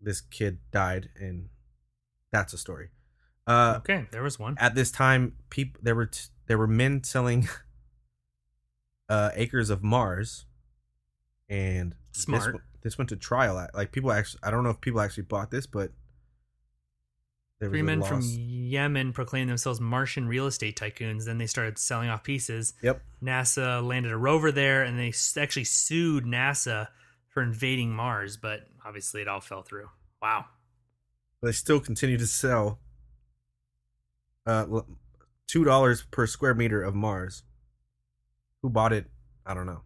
[0.00, 1.48] this kid died, and
[2.30, 2.90] that's a story.
[3.46, 4.06] Uh, okay.
[4.12, 4.56] There was one.
[4.58, 7.48] at this time, people there were t- there were men selling
[9.08, 10.44] uh, acres of Mars,
[11.48, 12.52] and this Smart.
[12.54, 13.58] went- This, went to trial.
[13.58, 15.92] At, like people actually, I don't know if people actually bought this, but
[17.62, 18.22] there Three men from.
[18.22, 21.26] Yemen proclaimed themselves Martian real estate tycoons.
[21.26, 22.74] Then they started selling off pieces.
[22.82, 23.00] Yep.
[23.22, 26.88] NASA landed a rover there, and they actually sued NASA
[27.28, 28.36] for invading Mars.
[28.36, 29.88] But obviously, it all fell through.
[30.20, 30.46] Wow.
[31.40, 32.80] They still continue to sell
[34.44, 34.66] uh
[35.46, 37.44] two dollars per square meter of Mars.
[38.62, 39.06] Who bought it?
[39.46, 39.82] I don't know.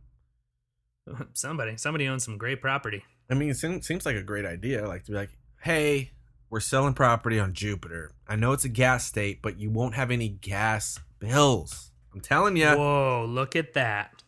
[1.35, 3.05] somebody, somebody owns some great property.
[3.31, 4.89] I mean, it seems like a great idea.
[4.89, 6.13] Like to be like, hey,
[6.51, 8.13] we're selling property on Jupiter.
[8.29, 11.91] I know it's a gas state, but you won't have any gas bills.
[12.15, 12.69] I'm telling you.
[12.69, 13.27] Whoa!
[13.29, 14.23] Look at that.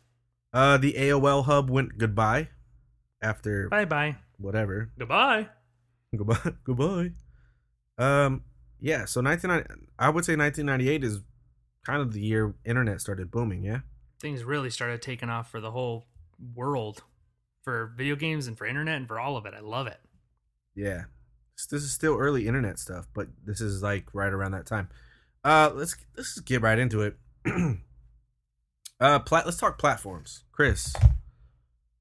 [0.52, 2.48] Uh, the AOL hub went goodbye
[3.22, 4.16] after Bye bye.
[4.38, 4.90] whatever.
[4.98, 5.48] Goodbye.
[6.16, 6.52] Goodbye.
[6.64, 7.10] goodbye.
[7.98, 8.44] Um,
[8.80, 9.04] yeah.
[9.04, 11.20] So 1990, I would say 1998 is
[11.84, 13.62] kind of the year internet started booming.
[13.62, 13.80] Yeah.
[14.20, 16.06] Things really started taking off for the whole
[16.54, 17.02] world,
[17.62, 19.54] for video games and for internet and for all of it.
[19.54, 19.98] I love it.
[20.74, 21.04] Yeah.
[21.66, 24.88] This is still early internet stuff, but this is like right around that time.
[25.44, 27.16] Uh, let's let's just get right into it.
[29.00, 30.44] uh, plat- let's talk platforms.
[30.52, 30.94] Chris,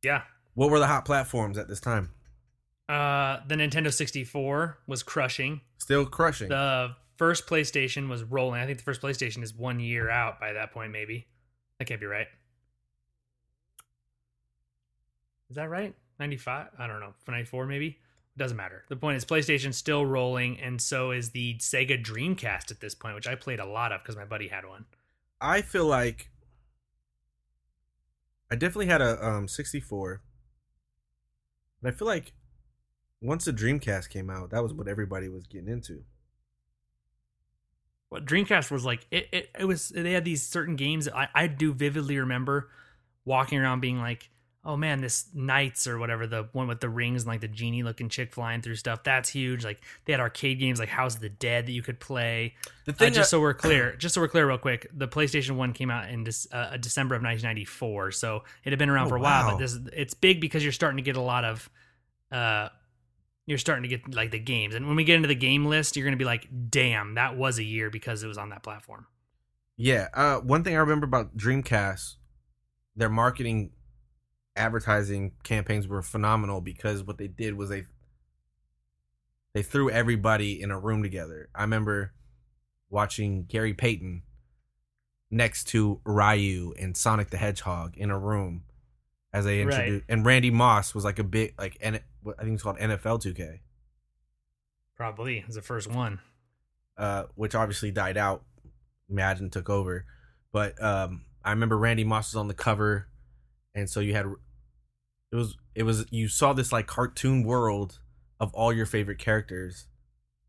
[0.03, 0.23] Yeah.
[0.53, 2.11] what were the hot platforms at this time?
[2.89, 5.61] Uh, the Nintendo 64 was crushing.
[5.77, 6.49] Still crushing.
[6.49, 8.61] The first PlayStation was rolling.
[8.61, 11.27] I think the first PlayStation is one year out by that point, maybe.
[11.79, 12.27] That can't be right.
[15.49, 15.93] Is that right?
[16.19, 16.67] 95?
[16.77, 17.13] I don't know.
[17.27, 17.97] 94 maybe?
[18.37, 18.83] Doesn't matter.
[18.87, 23.15] The point is, PlayStation's still rolling, and so is the Sega Dreamcast at this point,
[23.15, 24.85] which I played a lot of because my buddy had one.
[25.41, 26.29] I feel like
[28.51, 30.21] I definitely had a um 64.
[31.81, 32.33] But I feel like
[33.21, 36.03] once the Dreamcast came out, that was what everybody was getting into.
[38.09, 41.27] What Dreamcast was like, it, it, it was, they had these certain games that I,
[41.35, 42.69] I do vividly remember
[43.25, 44.29] walking around being like,
[44.67, 47.83] oh man, this Knights or whatever, the one with the rings and like the genie
[47.83, 49.63] looking chick flying through stuff, that's huge.
[49.63, 52.53] Like they had arcade games like House of the Dead that you could play.
[52.85, 55.71] The Uh, just so we're clear, just so we're clear, real quick, the PlayStation One
[55.73, 59.15] came out in Dec- uh, December of 1994, so it had been around Oh, for
[59.15, 59.45] a while.
[59.45, 59.51] wow.
[59.53, 61.69] But this it's big because you're starting to get a lot of,
[62.31, 62.67] uh,
[63.45, 65.95] you're starting to get like the games, and when we get into the game list,
[65.95, 69.07] you're gonna be like, damn, that was a year because it was on that platform.
[69.77, 70.07] Yeah.
[70.13, 72.15] Uh, one thing I remember about Dreamcast,
[72.97, 73.71] their marketing,
[74.57, 77.85] advertising campaigns were phenomenal because what they did was they
[79.53, 81.49] they threw everybody in a room together.
[81.55, 82.13] I remember
[82.89, 84.21] watching Gary Payton
[85.31, 88.63] next to Ryu and Sonic the Hedgehog in a room
[89.33, 89.73] as they Right.
[89.73, 93.19] introduced, and Randy Moss was like a big like and I think it's called NFL
[93.21, 93.59] 2K.
[94.95, 96.19] Probably was the first one.
[96.97, 98.43] uh, which obviously died out.
[99.07, 100.05] Madden took over,
[100.51, 103.07] but um, I remember Randy Moss was on the cover,
[103.75, 104.25] and so you had
[105.37, 107.99] it was it was you saw this like cartoon world
[108.39, 109.87] of all your favorite characters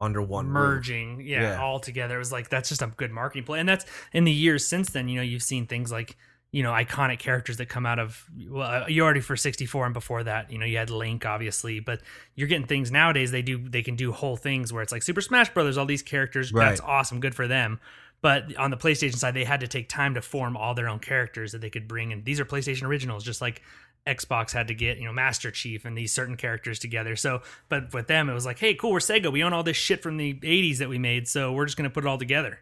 [0.01, 1.63] under one merging yeah, Yeah.
[1.63, 2.17] all together.
[2.17, 4.91] It was like that's just a good marketing play and that's in the years since
[4.91, 6.17] then you know you've seen things like
[6.53, 9.93] you know iconic characters that come out of well uh, you already for 64 and
[9.95, 12.01] before that you know you had link obviously but
[12.37, 15.21] you're getting things nowadays they do they can do whole things where it's like super
[15.21, 16.69] smash brothers all these characters right.
[16.69, 17.81] that's awesome good for them.
[18.21, 20.99] But on the playstation side they had to take time to form all their own
[20.99, 23.63] characters that they could bring and these are playstation originals just like
[24.09, 27.15] Xbox had to get, you know, Master Chief and these certain characters together.
[27.15, 29.31] So, but with them, it was like, hey, cool, we're Sega.
[29.31, 31.29] We own all this shit from the 80s that we made.
[31.29, 32.61] So we're just going to put it all together.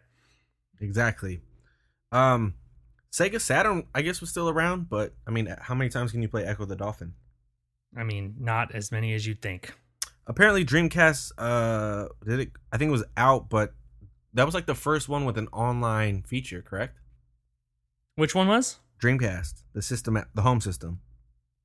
[0.81, 1.41] Exactly.
[2.11, 2.55] Um,
[3.11, 6.27] Sega Saturn, I guess, was still around, but I mean, how many times can you
[6.27, 7.13] play Ecco the Dolphin?
[7.95, 9.73] I mean, not as many as you'd think.
[10.27, 12.51] Apparently, Dreamcast, uh, did it?
[12.71, 13.73] I think it was out, but
[14.33, 16.99] that was like the first one with an online feature, correct?
[18.15, 18.79] Which one was?
[19.01, 20.99] Dreamcast, the system, the home system.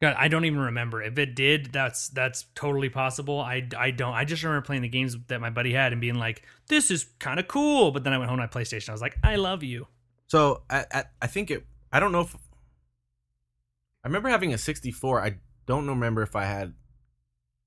[0.03, 1.01] God, I don't even remember.
[1.01, 3.39] If it did, that's that's totally possible.
[3.39, 4.13] I, I don't.
[4.15, 7.07] I just remember playing the games that my buddy had and being like, "This is
[7.21, 8.89] kind of cool." But then I went home to my PlayStation.
[8.89, 9.87] I was like, "I love you."
[10.27, 11.65] So I, I I think it.
[11.93, 15.25] I don't know if I remember having a 64.
[15.25, 15.37] I
[15.67, 16.75] don't remember if I had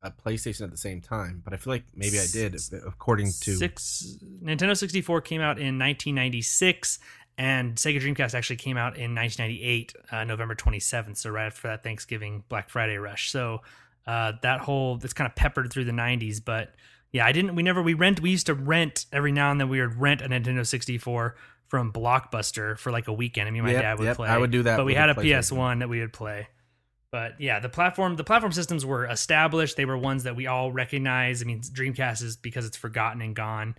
[0.02, 2.54] a PlayStation at the same time, but I feel like maybe I did,
[2.86, 3.56] according to.
[3.56, 7.00] Six Nintendo 64 came out in 1996,
[7.38, 11.18] and Sega Dreamcast actually came out in 1998, uh, November 27th.
[11.18, 13.32] So right after that Thanksgiving Black Friday rush.
[13.32, 13.62] So
[14.08, 16.44] uh, that whole it's kind of peppered through the 90s.
[16.44, 16.74] But
[17.12, 17.56] yeah, I didn't.
[17.56, 18.22] We never we rent.
[18.22, 19.70] We used to rent every now and then.
[19.70, 21.36] We would rent a Nintendo 64
[21.68, 23.48] from Blockbuster for like a weekend.
[23.48, 24.30] I mean, my Yep, dad would yep, play.
[24.30, 26.48] I would do that But we had a PS1 that we would play.
[27.12, 29.78] But yeah, the platform the platform systems were established.
[29.78, 31.42] They were ones that we all recognize.
[31.42, 33.76] I mean, Dreamcast is because it's forgotten and gone.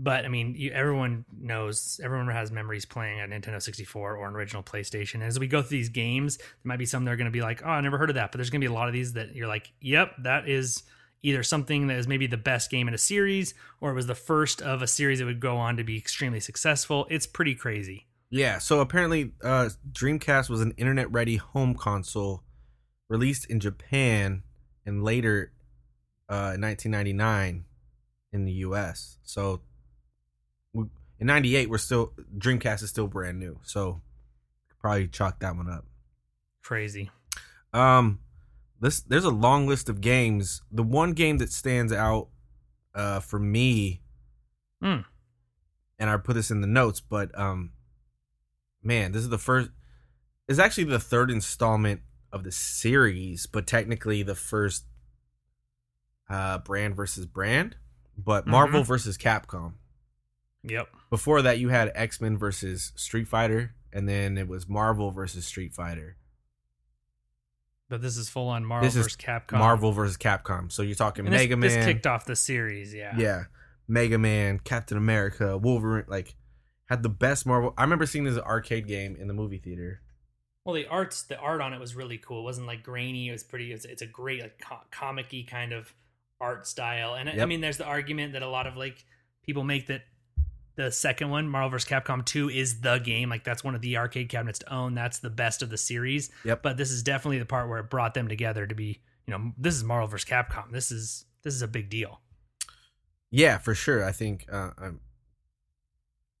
[0.00, 4.34] But I mean, you, everyone knows, everyone has memories playing a Nintendo 64 or an
[4.34, 5.22] original PlayStation.
[5.22, 7.42] As we go through these games, there might be some that are going to be
[7.42, 8.94] like, "Oh, I never heard of that," but there's going to be a lot of
[8.94, 10.84] these that you're like, "Yep, that is
[11.22, 14.14] either something that is maybe the best game in a series or it was the
[14.14, 17.06] first of a series that would go on to be extremely successful.
[17.10, 18.06] It's pretty crazy.
[18.30, 22.44] Yeah, so apparently uh, Dreamcast was an internet ready home console
[23.08, 24.42] released in Japan
[24.84, 25.52] and later
[26.28, 27.64] uh, in 1999
[28.32, 29.18] in the US.
[29.22, 29.62] So
[31.20, 33.58] in 98 we're still Dreamcast is still brand new.
[33.62, 34.00] So
[34.80, 35.84] probably chalk that one up.
[36.62, 37.10] Crazy.
[37.72, 38.20] Um
[38.80, 40.62] this there's a long list of games.
[40.70, 42.28] The one game that stands out
[42.94, 44.02] uh for me
[44.82, 45.04] Mm.
[45.98, 47.72] and I put this in the notes, but um
[48.82, 49.70] man, this is the first
[50.46, 52.00] it's actually the third installment
[52.32, 54.84] of the series, but technically the first
[56.30, 57.76] uh brand versus brand,
[58.16, 59.72] but Marvel versus Capcom.
[60.62, 60.88] Yep.
[61.10, 65.72] Before that you had X-Men versus Street Fighter and then it was Marvel versus Street
[65.74, 66.16] Fighter.
[67.88, 69.58] But this is full on Marvel This is versus Capcom.
[69.58, 70.70] Marvel versus Capcom.
[70.70, 71.70] So you're talking And this, Mega Man.
[71.70, 73.14] this kicked off the series, yeah.
[73.16, 73.44] yeah.
[73.86, 76.34] Mega Man, Captain America, Wolverine, like
[76.90, 77.72] had the best Marvel.
[77.78, 80.02] I remember seeing this arcade game in the movie theater.
[80.66, 82.40] Well, the arts, the art on it was really cool.
[82.40, 83.30] It wasn't like grainy.
[83.30, 83.72] It was pretty.
[83.72, 85.94] It's, it's a great like co- comic-y kind of
[86.42, 87.14] art style.
[87.14, 89.02] And I- I mean, there's the argument that a lot of like
[89.42, 90.02] people make that
[90.78, 91.88] the second one, Marvel vs.
[91.90, 93.28] Capcom 2, is the game.
[93.28, 94.94] Like that's one of the arcade cabinets to own.
[94.94, 96.30] That's the best of the series.
[96.44, 96.62] Yep.
[96.62, 99.00] But this is definitely the part where it brought them together to be.
[99.26, 100.24] You know, this is Marvel vs.
[100.24, 100.70] Capcom.
[100.70, 102.20] This is this is a big deal.
[103.32, 104.04] Yeah, for sure.
[104.04, 104.70] I think uh,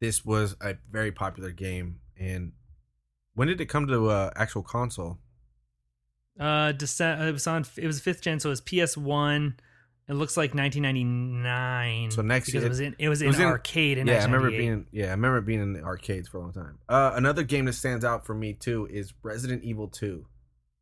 [0.00, 1.98] this was a very popular game.
[2.16, 2.52] And
[3.34, 5.18] when did it come to uh, actual console?
[6.38, 7.66] Uh, Dece- it was on.
[7.76, 9.56] It was fifth gen, so it was PS One.
[10.08, 12.10] It looks like 1999.
[12.10, 14.06] So next because year- it was in it was it in was in- arcade in
[14.06, 16.78] yeah, I remember being yeah, I remember being in the arcades for a long time.
[16.88, 20.26] Uh, another game that stands out for me too is Resident Evil Two.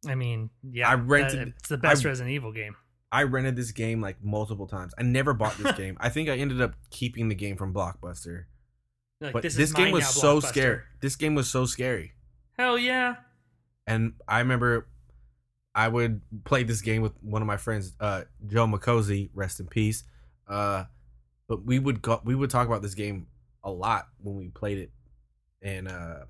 [0.06, 2.76] I mean, yeah, I rented- that- it's the best I- Resident Evil game.
[3.12, 4.92] I rented this game like multiple times.
[4.98, 5.96] I never bought this game.
[6.00, 8.44] I think I ended up keeping the game from Blockbuster.
[9.20, 10.80] Like, But this, this, game was now, so scary.
[11.00, 12.12] This game was so scary.
[12.58, 13.16] Hell yeah!
[13.86, 14.88] And I remember
[15.76, 19.66] I would play this game with one of my friends, uh, Joe McCosey, rest in
[19.66, 20.04] peace.
[20.48, 20.84] Uh,
[21.48, 23.26] but we would go, we would talk about this game
[23.62, 24.90] a lot when we played it,
[25.60, 26.20] and uh,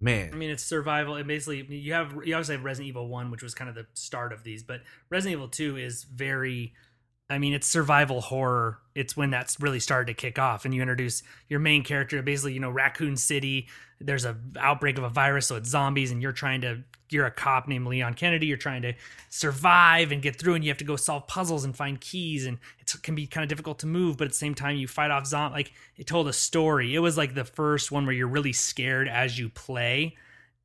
[0.00, 1.16] man, I mean, it's survival.
[1.16, 3.86] And basically, you have you obviously have Resident Evil One, which was kind of the
[3.92, 6.72] start of these, but Resident Evil Two is very.
[7.30, 8.78] I mean, it's survival horror.
[8.96, 12.20] It's when that's really started to kick off, and you introduce your main character.
[12.22, 13.68] Basically, you know, Raccoon City.
[14.00, 16.82] There's a outbreak of a virus, so it's zombies, and you're trying to.
[17.08, 18.46] You're a cop named Leon Kennedy.
[18.46, 18.94] You're trying to
[19.30, 22.58] survive and get through, and you have to go solve puzzles and find keys, and
[22.80, 24.16] it can be kind of difficult to move.
[24.16, 25.54] But at the same time, you fight off zombies.
[25.54, 26.94] Like it told a story.
[26.94, 30.16] It was like the first one where you're really scared as you play.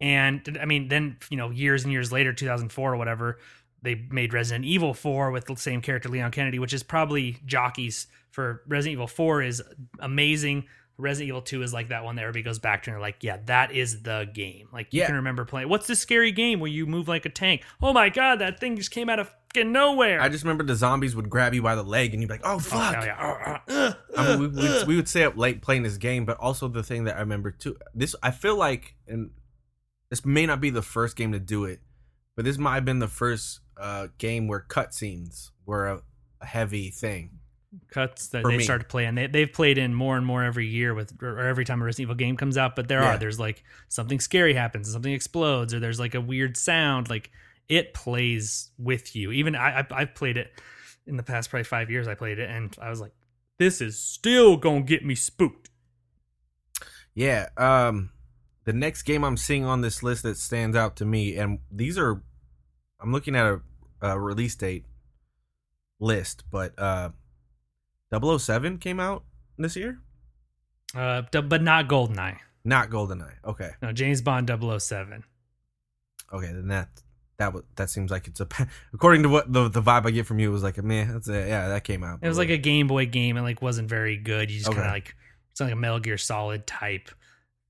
[0.01, 3.39] And I mean, then you know, years and years later, 2004 or whatever,
[3.85, 8.07] they made Resident Evil 4 with the same character, Leon Kennedy, which is probably jockeys
[8.31, 9.63] for Resident Evil 4 is
[9.99, 10.65] amazing.
[10.97, 13.17] Resident Evil 2 is like that one that everybody goes back to and they're like,
[13.21, 14.67] yeah, that is the game.
[14.73, 15.07] Like you Yeah.
[15.07, 15.69] can remember playing.
[15.69, 17.63] What's this scary game where you move like a tank?
[17.81, 20.21] Oh my god, that thing just came out of fucking nowhere.
[20.21, 22.41] I just remember the zombies would grab you by the leg, and you'd be like,
[22.45, 23.59] "Oh Oh, fuck!" hell yeah.
[23.67, 24.85] Uh, uh, I mean, we, we, uh.
[24.85, 27.51] we would stay up late playing this game, but also the thing that I remember
[27.51, 27.75] too.
[27.93, 29.31] This I feel like, and
[30.09, 31.79] this may not be the first game to do it,
[32.35, 36.01] but this might have been the first uh, game where cutscenes were a,
[36.41, 37.39] a heavy thing.
[37.89, 38.63] cuts that they me.
[38.63, 41.39] start to play and they, they've played in more and more every year with or
[41.39, 43.15] every time a Resident Evil game comes out but there Yeah.
[43.15, 47.31] are there's like something scary happens something explodes or there's like a weird sound like
[47.67, 50.51] it plays with you even I, I I've played it
[51.05, 53.11] in the past probably five years I played it and I was like
[53.57, 55.69] this is still gonna get me spooked
[57.13, 57.47] Yeah.
[57.57, 58.11] Um,
[58.65, 61.97] the next game I'm seeing on this list that stands out to me, and these
[61.97, 62.21] are,
[63.05, 63.61] I'm looking at a,
[64.01, 64.85] a release date
[65.99, 67.09] list, but uh,
[68.11, 69.23] 007 came out
[69.57, 69.99] this year.
[70.95, 73.33] uh but not Goldeneye Not GoldenEye.
[73.45, 73.71] Okay.
[73.81, 75.23] no James Bond 007
[76.33, 76.89] Okay, then that
[77.37, 78.47] that was that seems like it's a
[78.93, 81.27] according to what the the vibe I get from you it was like man that's
[81.29, 82.19] a, yeah that came out.
[82.21, 84.49] It was like a Game Boy game and like wasn't very good.
[84.49, 84.77] You just Okay.
[84.77, 85.15] kind of like
[85.51, 87.09] it's like a Metal Gear Solid type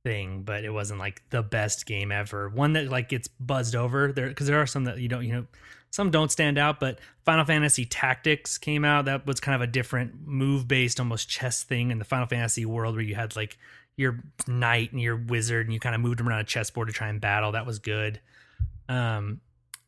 [0.06, 2.48] thing, but it wasn't like the best game ever.
[2.48, 5.34] One that like gets buzzed over there because there are some that you don't you
[5.34, 5.46] know
[5.90, 6.80] some don't stand out.
[6.80, 9.06] But Final Fantasy Tactics came out.
[9.06, 12.66] That was kind of a different move based almost chess thing in the Final Fantasy
[12.66, 13.58] world where you had like
[13.98, 16.94] your knight and your wizard and you kind of moved them around a chessboard to
[16.94, 17.54] try and battle.
[17.54, 18.20] That was good.
[18.88, 19.42] Um,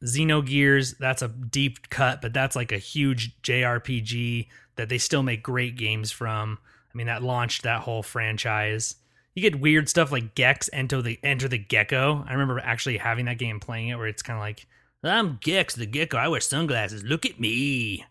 [0.04, 4.48] Xenogears, that's a deep cut, but that's like a huge JRPG
[4.78, 6.58] that they still make great games from.
[6.94, 8.96] I mean, that launched that whole franchise.
[9.38, 12.26] You get weird stuff like Gex Enter the Enter the Gecko.
[12.28, 14.66] I remember actually having that game playing it where it's kind of like
[15.04, 16.18] I'm Gex the Gecko.
[16.18, 17.04] I wear sunglasses.
[17.04, 18.04] Look at me.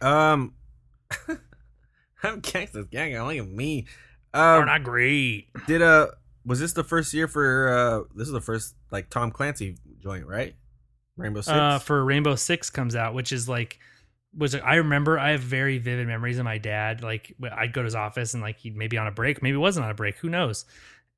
[0.00, 0.54] Um,
[2.22, 3.16] I'm Gangsta's Gang.
[3.18, 3.86] I look at me.
[4.32, 5.48] Aren't Um, I great?
[5.66, 6.12] did uh,
[6.46, 8.04] was this the first year for uh?
[8.14, 10.54] This is the first like Tom Clancy joint, right?
[11.16, 11.56] Rainbow Six.
[11.56, 13.80] Uh, for Rainbow Six comes out, which is like,
[14.36, 17.02] was I remember I have very vivid memories of my dad.
[17.02, 19.84] Like I'd go to his office and like he'd maybe on a break, maybe wasn't
[19.84, 20.64] on a break, who knows?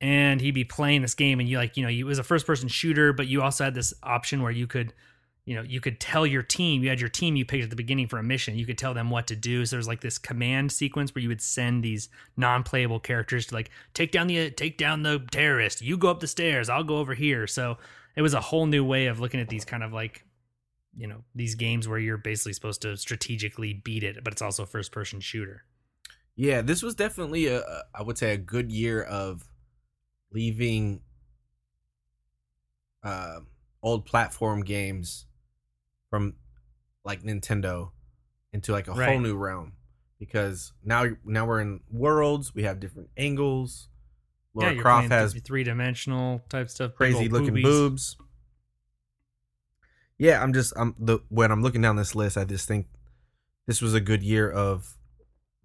[0.01, 2.47] And he'd be playing this game, and you like you know it was a first
[2.47, 4.93] person shooter, but you also had this option where you could.
[5.47, 6.83] You know, you could tell your team.
[6.83, 8.57] You had your team you picked at the beginning for a mission.
[8.57, 9.65] You could tell them what to do.
[9.65, 13.71] So there's like this command sequence where you would send these non-playable characters to like
[13.93, 15.81] take down the take down the terrorist.
[15.81, 16.69] You go up the stairs.
[16.69, 17.49] I'll go over here.
[17.49, 17.79] So
[18.15, 20.25] it was a whole new way of looking at these kind of like
[20.97, 24.65] you know these games where you're basically supposed to strategically beat it but it's also
[24.65, 25.65] a first person shooter
[26.37, 27.63] Yeah, this was definitely a
[27.95, 29.49] I would say a good year of
[30.33, 31.03] leaving
[33.03, 33.41] uh,
[33.83, 35.27] old platform games
[36.09, 36.37] from
[37.05, 37.91] like Nintendo
[38.53, 39.73] into like a whole new realm
[40.19, 43.89] because now now we're in worlds, we have different angles.
[44.55, 47.65] Lara you're Croft has three dimensional type stuff crazy looking boobies.
[47.65, 48.17] boobs.
[50.21, 52.87] Yeah, I'm just I'm the when I'm looking down this list, I just think
[53.67, 54.95] this was a good year of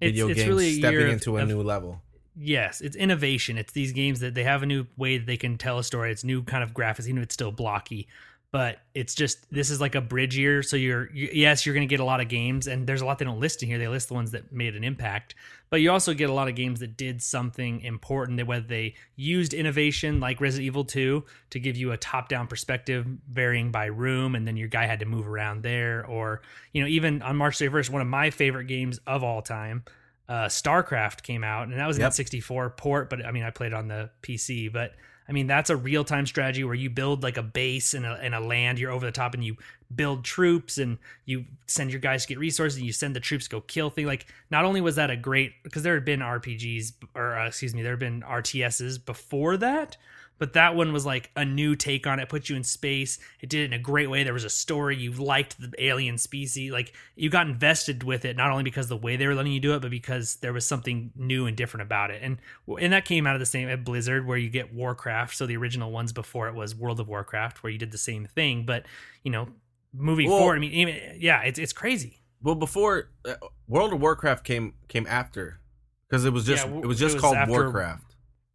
[0.01, 2.01] video it's games really stepping year of- into a of- new level.
[2.37, 3.57] yes it's innovation.
[3.57, 6.09] It's these games that they have a new way that they can tell a story.
[6.11, 8.07] It's new kind of graphics even if it's still blocky
[8.51, 11.87] but it's just this is like a bridge year so you're you, yes you're going
[11.87, 13.77] to get a lot of games and there's a lot they don't list in here
[13.77, 15.35] they list the ones that made an impact
[15.69, 18.93] but you also get a lot of games that did something important that whether they
[19.15, 23.85] used innovation like resident evil 2 to give you a top down perspective varying by
[23.85, 26.41] room and then your guy had to move around there or
[26.71, 29.83] you know even on march 31st one of my favorite games of all time
[30.27, 32.11] uh, StarCraft came out, and that was an Yep.
[32.13, 34.71] N64 port, but I mean, I played on the PC.
[34.71, 34.93] But
[35.27, 38.13] I mean, that's a real time strategy where you build like a base and a,
[38.21, 39.57] and a land, you're over the top, and you
[39.93, 43.47] build troops and you send your guys to get resources, and you send the troops
[43.47, 44.07] go kill things.
[44.07, 47.73] Like, not only was that a great, because there had been RPGs, or uh, excuse
[47.73, 49.97] me, there had been RTSs before that.
[50.37, 53.19] But that one was like a new take on it, put you in space.
[53.39, 54.23] It did it in a great way.
[54.23, 54.97] There was a story.
[54.97, 56.71] You liked the alien species.
[56.73, 59.61] Like you got invested with it, not only because the way they were letting you
[59.61, 62.21] do it, but because there was something new and different about it.
[62.21, 62.37] And
[62.81, 65.35] and that came out of the same at Blizzard, where you get Warcraft.
[65.35, 68.25] So the original ones before it was World of Warcraft, where you did the same
[68.25, 68.65] thing.
[68.65, 68.85] But
[69.23, 69.47] you know,
[69.93, 72.19] moving Well- forward, I mean, even, yeah, it's it's crazy.
[72.43, 73.35] Well, before uh,
[73.67, 75.61] World of Warcraft came came after
[76.09, 78.03] because it was just Yeah, it was it just was called after- Warcraft.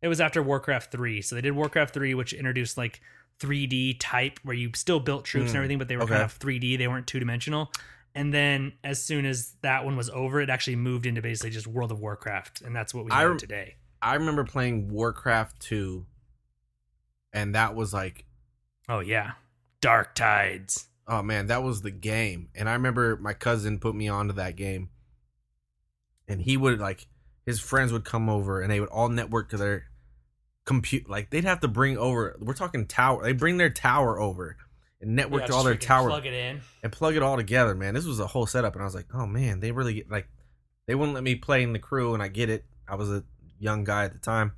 [0.02, 1.20] It was after Warcraft 3.
[1.22, 3.00] So they did Warcraft 3, which introduced like
[3.38, 6.12] 3D type, where you still built troops and Mm, everything, but they were okay.
[6.14, 6.78] kind of 3D.
[6.78, 7.70] They weren't two dimensional.
[8.14, 11.66] And then as soon as that one was over, it actually moved into basically just
[11.66, 12.62] World of Warcraft.
[12.62, 13.76] And that's what we I know today.
[14.02, 16.06] I remember playing Warcraft two,
[17.32, 18.24] and that was like,
[18.88, 19.32] Oh, yeah.
[19.80, 20.88] Dark Tides.
[21.06, 22.48] oh man, that was the game.
[22.54, 24.90] And I remember my cousin put me onto that game,
[26.28, 27.06] and he would like
[27.46, 29.84] his friends would come over and they would all network to their
[30.70, 31.08] compute.
[31.10, 32.36] Like they'd have to bring over.
[32.40, 33.22] We're talking tower.
[33.24, 34.56] They bring their tower over
[35.00, 36.60] and network to all their tower Plug it in.
[36.82, 37.94] and plug it all together, man.
[37.94, 40.28] This was a whole setup, and I was like, oh man, they really get like
[40.86, 42.64] they wouldn't let me play in the crew, and I get it.
[42.88, 43.24] I was a
[43.58, 44.52] young guy at the time,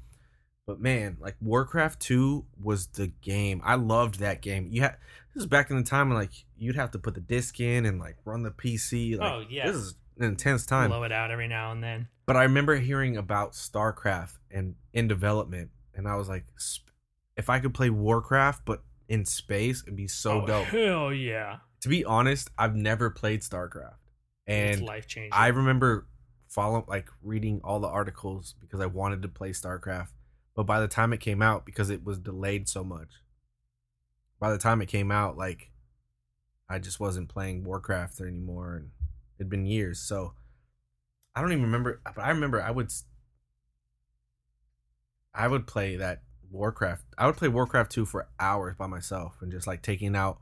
[0.66, 3.60] but man, like Warcraft Two was the game.
[3.64, 4.68] I loved that game.
[4.70, 4.96] You had
[5.34, 7.86] this is back in the time when like you'd have to put the disc in
[7.86, 9.18] and like run the PC.
[9.18, 9.66] Like, Oh, yeah.
[9.66, 10.90] this is an intense time.
[10.90, 12.08] Blow it out every now and then.
[12.26, 16.45] But I remember hearing about StarCraft and in development, and I was like,
[17.36, 21.59] if I could play Warcraft but in space, it'd be so oh, dope Hell yeah.
[21.80, 23.97] to be honest, I've never played StarCraft,
[24.47, 25.32] and life changing.
[25.32, 26.07] I remember
[26.49, 30.09] follow like reading all the articles because I wanted to play StarCraft.
[30.55, 33.22] But by the time it came out, because it was delayed so much,
[34.38, 35.70] by the time it came out, like
[36.68, 38.90] I just wasn't playing Warcraft anymore, and
[39.38, 39.99] it'd been years.
[39.99, 40.34] So
[41.34, 42.01] I don't even remember.
[42.05, 42.93] But I remember I would,
[45.35, 47.05] I would play that Warcraft.
[47.16, 50.39] I would play Warcraft two for hours by myself and just like taking out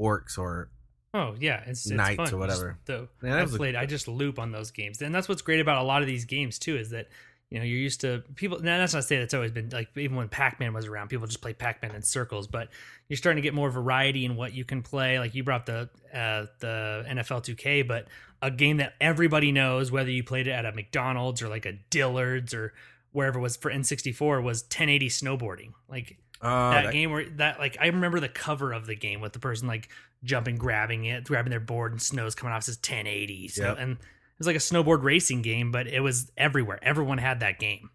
[0.00, 0.70] orcs or
[1.14, 2.34] Oh yeah, it's, it's Knights fun.
[2.34, 2.78] or whatever.
[2.86, 3.76] Just, the, I played.
[3.76, 6.24] I just loop on those games, and that's what's great about a lot of these
[6.24, 6.76] games too.
[6.76, 7.06] Is that
[7.50, 8.58] you know you're used to people.
[8.58, 11.08] Now that's not to say that's always been like even when Pac Man was around,
[11.08, 12.48] people just play Pac Man in circles.
[12.48, 12.68] But
[13.08, 15.20] you're starting to get more variety in what you can play.
[15.20, 18.08] Like you brought the uh, the NFL 2K, but
[18.42, 21.74] a game that everybody knows, whether you played it at a McDonald's or like a
[21.90, 22.74] Dillard's or
[23.14, 25.72] wherever it was for N64, was 1080 snowboarding.
[25.88, 29.20] Like uh, that, that- game where that like I remember the cover of the game
[29.22, 29.88] with the person like
[30.22, 32.62] jumping, grabbing it, grabbing their board, and snow's coming off.
[32.62, 33.76] It says 1080, so, Yep.
[33.78, 33.98] and it
[34.38, 36.78] was like a snowboard racing game, but it was everywhere.
[36.82, 37.90] Everyone had that game.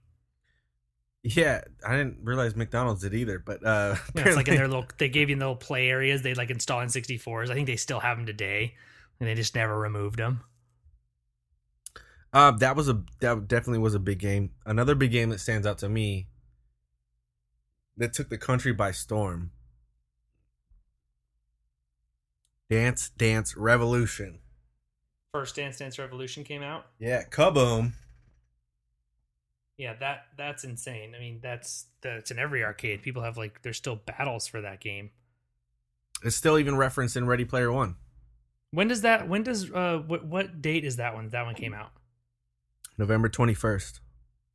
[1.22, 4.86] Yeah, I didn't realize McDonald's did either, but uh, know, it's like in their little.
[4.98, 6.22] They gave you in the little play areas.
[6.22, 7.50] They like install N64s.
[7.50, 8.76] I think they still have them today,
[9.20, 10.42] and they just never removed them.
[12.32, 14.52] Uh, that was a that definitely was a big game.
[14.66, 16.28] Another big game that stands out to me
[17.98, 19.52] that took the country by storm.
[22.70, 24.40] Dance Dance Revolution.
[25.34, 26.86] First Dance Dance Revolution came out.
[27.00, 27.94] Yeah, kaboom.
[29.78, 31.16] Yeah, that that's insane.
[31.16, 33.02] I mean, that's that's in every arcade.
[33.02, 35.10] People have like there's still battles for that game.
[36.24, 37.96] It's still even referenced in Ready Player One.
[38.72, 39.28] When does that?
[39.28, 41.30] When does uh what what date is that one?
[41.30, 41.92] That one came out.
[43.00, 44.02] November twenty first.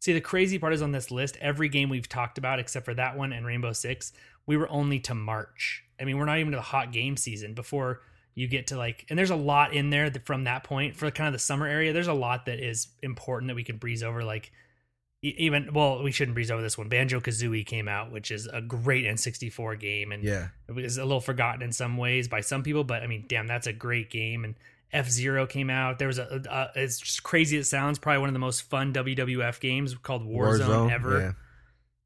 [0.01, 2.93] See, the crazy part is on this list, every game we've talked about except for
[2.95, 4.13] that one and Rainbow Six,
[4.47, 5.83] we were only to March.
[5.99, 8.03] I mean, we're not even to the hot game season before
[8.35, 11.11] you get to like, and there's a lot in there that from that point for
[11.11, 11.93] kind of the summer area.
[11.93, 14.23] There's a lot that is important that we can breeze over.
[14.25, 14.53] Like,
[15.23, 16.91] even well, we shouldn't breeze over this one.
[16.91, 20.49] Banjo Kazooie came out, which is a great N64 game, and Yeah.
[20.69, 23.47] it was a little forgotten in some ways by some people, but I mean, damn,
[23.47, 24.45] that's a great game.
[24.45, 24.55] And
[24.95, 25.99] F Zero came out.
[25.99, 27.59] There was a, a, it's just crazy.
[27.59, 31.21] It sounds probably one of the most fun WWF games called Warzone, ever.
[31.21, 31.33] Yeah.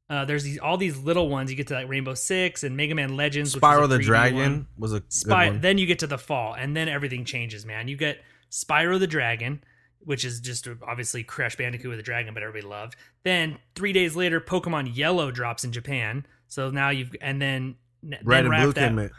[0.09, 1.51] Uh, there's these all these little ones.
[1.51, 3.55] You get to like Rainbow Six and Mega Man Legends.
[3.55, 4.67] Spyro the Dragon one.
[4.77, 5.45] was a Spy.
[5.45, 5.61] good one.
[5.61, 7.87] Then you get to the fall, and then everything changes, man.
[7.87, 8.17] You get
[8.49, 9.63] Spyro the Dragon,
[9.99, 12.95] which is just obviously Crash Bandicoot with a dragon, but everybody loved.
[13.23, 16.25] Then three days later, Pokemon Yellow drops in Japan.
[16.47, 17.75] So now you've and then
[18.23, 19.11] Red then and Blue that- came in.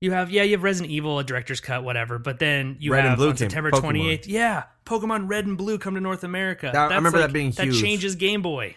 [0.00, 2.18] You have yeah, you have Resident Evil, a director's cut, whatever.
[2.18, 4.26] But then you Red and have Blue on came- September twenty eighth.
[4.26, 6.70] Yeah, Pokemon Red and Blue come to North America.
[6.72, 8.76] That- I remember that like- being That changes Game Boy.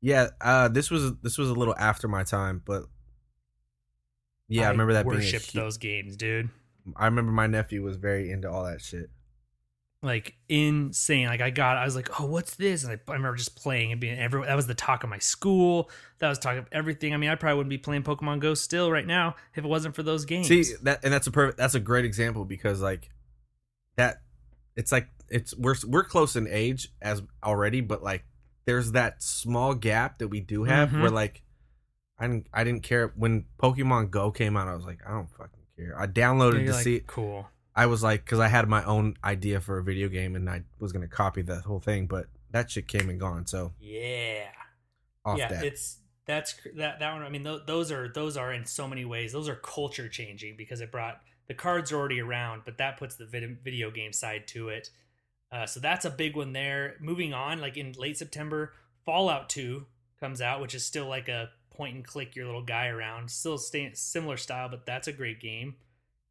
[0.00, 2.84] Yeah, uh, this was this was a little after my time, but
[4.48, 5.16] yeah, I, remember that being.
[5.16, 6.48] a worshipped hu- those games, dude.
[6.96, 9.10] I remember my nephew was very into all that shit.
[10.02, 11.26] Like insane.
[11.26, 12.84] Like I got, I was like, oh, what's this?
[12.84, 14.46] And I, I remember just playing and being every.
[14.46, 15.90] That was the talk of my school.
[16.20, 17.12] That was talk of everything.
[17.12, 19.94] I mean, I probably wouldn't be playing Pokemon Go still right now if it wasn't
[19.94, 20.48] for those games.
[20.48, 21.58] See that, and that's a perfect.
[21.58, 23.10] That's a great example because like
[23.96, 24.22] that,
[24.74, 28.24] it's like it's we're we're close in age as already, but like
[28.64, 31.02] there's that small gap that we do have Mhm.
[31.02, 31.42] where like
[32.18, 34.66] I didn't I didn't care when Pokemon Go came out.
[34.66, 35.94] I was like I don't fucking care.
[36.00, 37.02] I downloaded You're to like, see.
[37.06, 37.48] cool.
[37.80, 40.64] I was like because I had my own idea for a video game and I
[40.78, 43.46] was gonna copy that whole thing, but that shit came and gone.
[43.46, 44.48] So Yeah.
[45.24, 45.64] off yeah, that.
[45.64, 47.22] it's that's that that one.
[47.22, 49.32] I mean, th- those are those are in so many ways.
[49.32, 53.16] Those are culture changing because it brought the cards are already around, but that puts
[53.16, 54.90] the vid- video game side to it.
[55.50, 56.96] Uh, so that's a big one there.
[57.00, 58.74] Moving on, like in late September,
[59.06, 59.86] Fallout Two
[60.20, 63.30] comes out, which is still like a point and click your little guy around.
[63.30, 65.76] Still stay, similar style, but that's a great game.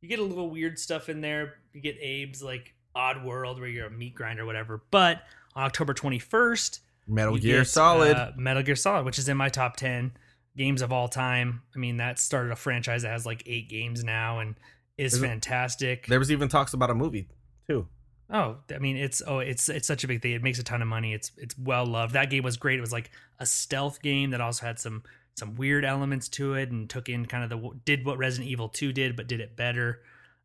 [0.01, 1.55] You get a little weird stuff in there.
[1.73, 4.81] You get Abe's like Oddworld where you're a meat grinder or whatever.
[4.91, 5.23] But
[5.55, 8.15] on October 21st, Metal Gear get, Solid.
[8.15, 10.11] uh, Metal Gear Solid, which is in my top 10
[10.55, 11.61] games of all time.
[11.75, 14.55] I mean, that started a franchise that has like eight games now and
[14.97, 16.05] is it- fantastic.
[16.07, 17.27] there was even talks about a movie
[17.69, 17.87] too.
[18.31, 20.33] Oh, I mean, it's oh, it's it's such a big thing.
[20.33, 21.15] It makes a ton of money.
[21.15, 22.13] It's it's well loved.
[22.13, 22.77] That game was great.
[22.77, 25.01] It was like a stealth game that also had some
[25.35, 28.69] some weird elements to it and took in kind of the did what Resident Evil
[28.69, 30.01] 2 did but did it better.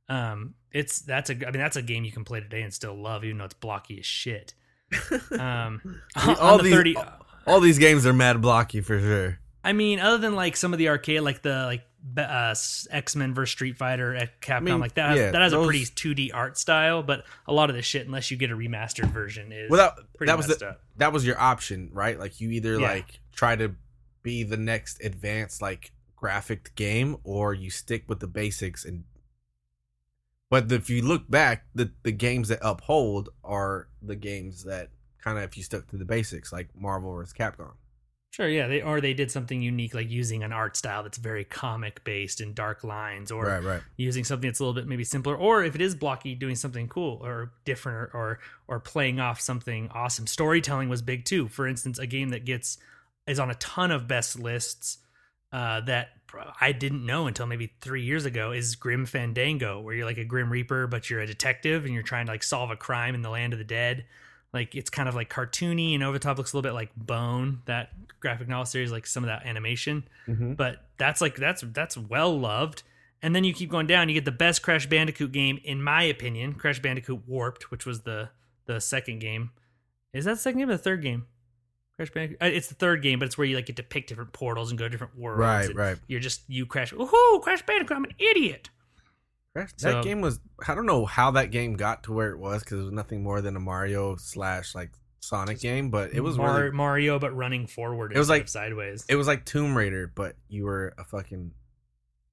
[0.09, 2.95] Um it's that's a I mean that's a game you can play today and still
[2.95, 4.55] love even though it's blocky as shit.
[5.39, 6.01] Um
[6.39, 6.97] all the these 30
[7.47, 9.39] all these games are mad blocky for sure.
[9.63, 11.85] I mean, other than like some of the arcade, like the like
[12.19, 12.55] uh,
[12.91, 15.11] X Men versus Street Fighter at Capcom, mean, like that.
[15.11, 17.81] Has, yeah, that has those- a pretty 2D art style, but a lot of the
[17.81, 20.81] shit, unless you get a remastered version, is Well, that, pretty that was the, up.
[20.99, 22.19] that was your option, right?
[22.19, 22.89] Like you either Yeah.
[22.93, 23.75] like try to
[24.25, 28.85] be the next advanced like graphic game, or you stick with the basics.
[28.85, 29.05] And
[30.51, 34.89] but if you look back, the the games that uphold are the games that
[35.23, 37.33] kind of if you stuck to the basics, like Marvel vs.
[37.33, 37.75] Capcom.
[38.35, 41.45] Sure, yeah, they or they did something unique, like using an art style that's very
[41.45, 43.81] comic based and dark lines, or right, right.
[43.97, 46.89] using something that's a little bit maybe simpler, or if it is blocky, doing something
[46.89, 50.27] cool or different, or or, or playing off something awesome.
[50.27, 51.47] Storytelling was big too.
[51.47, 52.79] For instance, a game that gets
[53.27, 54.99] is on a ton of best lists
[55.53, 56.09] uh, that
[56.61, 60.25] I didn't know until maybe three years ago is Grim Fandango, where you're like a
[60.25, 63.23] Grim Reaper, but you're a detective and you're trying to like solve a crime in
[63.23, 64.05] the land of the dead.
[64.53, 66.95] Like it's kind of like cartoony and over the top, looks a little bit like
[66.97, 70.55] Bone, that graphic novel series, like some of that animation Mm-hmm.
[70.55, 72.83] but that's like that's that's well loved.
[73.23, 76.03] And then you keep going down, you get the best Crash Bandicoot game in my
[76.03, 78.31] opinion, Crash Bandicoot Warped, which was the
[78.67, 79.51] the second game.
[80.13, 81.27] Is that the second game or the third game?
[81.97, 82.43] Crash Bandicoot.
[82.43, 84.71] uh, It's the third game, but it's where you like get to pick different portals
[84.71, 85.39] and go to different worlds.
[85.41, 85.99] Right, right.
[86.09, 86.93] You're just you Crash.
[86.93, 87.43] Woohoo!
[87.43, 87.97] Crash Bandicoot!
[87.97, 88.71] I'm an idiot.
[89.55, 92.63] That So- game was I don't know how that game got to where it was
[92.65, 94.91] because it was nothing more than a Mario slash like
[95.21, 98.13] Sonic game, but it was Mar- really Mario, but running forward.
[98.13, 99.05] It was like- sideways.
[99.09, 101.53] it was like Tomb Raider, but you were a fucking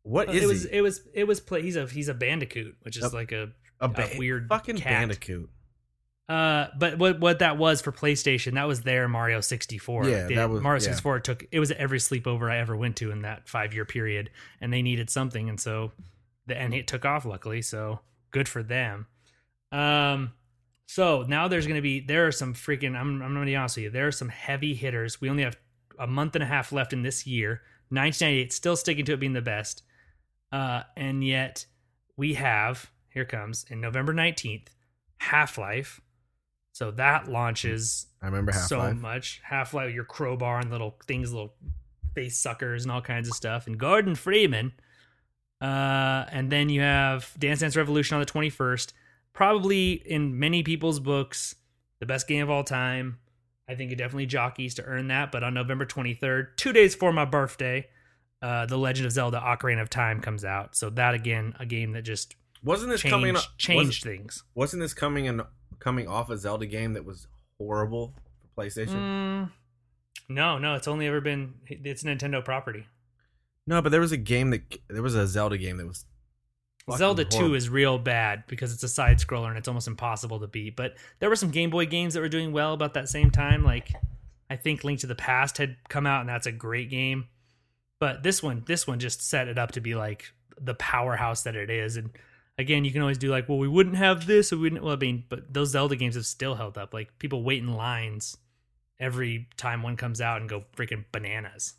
[0.04, 0.70] what Uh, is it was he?
[0.78, 1.62] it was it was play.
[1.62, 3.14] He's a he's a bandicoot, which is Yep.
[3.14, 4.86] like a a, a weird fucking cat.
[4.92, 5.50] bandicoot.
[6.30, 10.08] Uh, but what what that was for PlayStation, that was their Mario 64.
[10.08, 10.88] Yeah, The- that was- Mario yeah.
[10.88, 14.30] 64 took it was every sleepover I ever went to in that five year period,
[14.62, 15.92] and they needed something, and so
[16.48, 18.00] the and it took off luckily, so
[18.32, 19.08] good for them.
[19.74, 20.34] Um,
[20.86, 23.84] so now there's gonna be there are some freaking I'm I'm gonna be honest with
[23.86, 25.20] you, there are some heavy hitters.
[25.20, 25.58] We only have
[26.00, 27.62] a month and a half left in this year.
[27.90, 29.84] 1998 still sticking to it being the best,
[30.54, 31.66] uh, and yet
[32.16, 34.68] we have here comes in November 19th
[35.18, 36.00] Half Life.
[36.74, 39.42] So that launches I remember Half so much.
[39.44, 41.54] Half Life, your crowbar and little things, little
[42.16, 43.68] face suckers and all kinds of stuff.
[43.68, 44.74] And Gordon Freeman.
[45.60, 48.94] Uh, and then you have Dance Dance Revolution on the 21st.
[49.34, 51.56] Probably in many people's books,
[52.00, 53.20] the best game of all time.
[53.70, 55.32] I think it definitely jockeys to earn that.
[55.32, 57.88] But on November 23rd, two days before my birthday,
[58.42, 60.76] uh, The Legend of Zelda Ocarina of Time comes out.
[60.76, 63.36] So that again, a game that just Wasn't this coming?
[63.36, 64.44] changed, changed things.
[64.56, 65.42] Was, not this coming in
[65.82, 67.28] coming off a Zelda game that was
[67.58, 68.96] horrible for PlayStation?
[68.96, 69.52] Mm,
[70.30, 72.88] no, no, it's only ever been it's Nintendo property.
[73.68, 76.06] No, but there was a game that there was a Zelda game that was
[76.98, 80.48] Zelda 2 is real bad because it's a side scroller and it's almost impossible to
[80.48, 80.76] beat.
[80.76, 83.64] But there were some Game Boy games that were doing well about that same time.
[83.64, 83.92] Like
[84.50, 87.28] I think Link to the Past had come out and that's a great game.
[88.00, 91.56] But this one, this one just set it up to be like the powerhouse that
[91.56, 91.98] it is.
[91.98, 92.10] And
[92.58, 94.84] again, you can always do like, well, we wouldn't have this, we wouldn't.
[94.84, 96.94] Well, I mean, but those Zelda games have still held up.
[96.94, 98.38] Like people wait in lines
[99.00, 101.74] every time one comes out and go freaking bananas.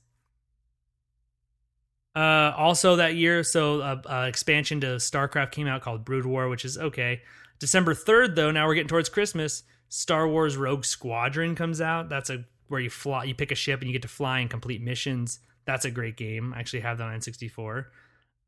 [2.15, 6.49] Uh, also that year, so uh, uh, expansion to StarCraft came out called Brood War,
[6.49, 7.23] which is okay.
[7.59, 9.63] December third, though, now we're getting towards Christmas.
[9.89, 12.09] Star Wars Rogue Squadron comes out.
[12.09, 14.51] That's a where you fly, you pick a ship and you get to fly and
[14.51, 15.39] complete missions.
[15.65, 16.53] That's a great game.
[16.55, 17.85] I actually have that on N64.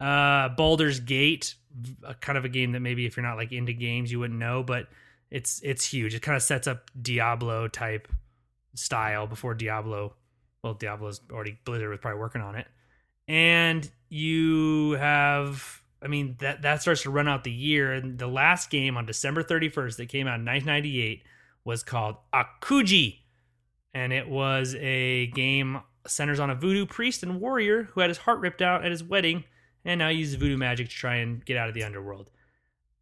[0.01, 1.55] Uh, Baldur's Gate,
[2.05, 4.39] uh, kind of a game that maybe if you're not like into games, you wouldn't
[4.39, 4.89] know, but
[5.31, 6.15] it's it's huge.
[6.15, 8.09] It kind of sets up Diablo type
[8.75, 10.15] style before Diablo.
[10.63, 12.67] Well, Diablo's already Blizzard was probably working on it
[13.29, 18.27] and you have i mean that that starts to run out the year and the
[18.27, 21.23] last game on december 31st that came out in 1998
[21.65, 23.21] was called akuji
[23.95, 28.19] and it was a game centers on a voodoo priest and warrior who had his
[28.19, 29.45] heart ripped out at his wedding
[29.85, 32.31] and now uses voodoo magic to try and get out of the underworld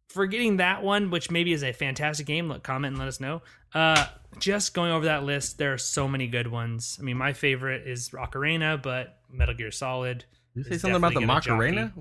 [0.09, 3.41] forgetting that one which maybe is a fantastic game let comment and let us know
[3.73, 4.05] uh
[4.39, 7.87] just going over that list there are so many good ones i mean my favorite
[7.87, 10.25] is ocarina but metal gear solid
[10.55, 11.91] Did you say something about the Macarena?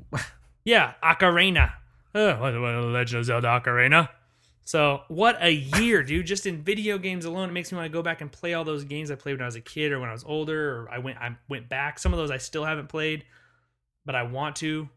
[0.65, 1.73] yeah, Ocarina.
[2.15, 4.11] Oh, Legend of Zelda Ocarina.
[4.65, 6.27] So what a year, dude!
[6.33, 8.65] Just in video games alone, it makes me want to go back and play all
[8.65, 10.91] those games I played when I was a kid or when I was older, or
[10.91, 11.99] I went I went back.
[11.99, 13.25] Some of those I still haven't played,
[14.05, 14.89] but I want to.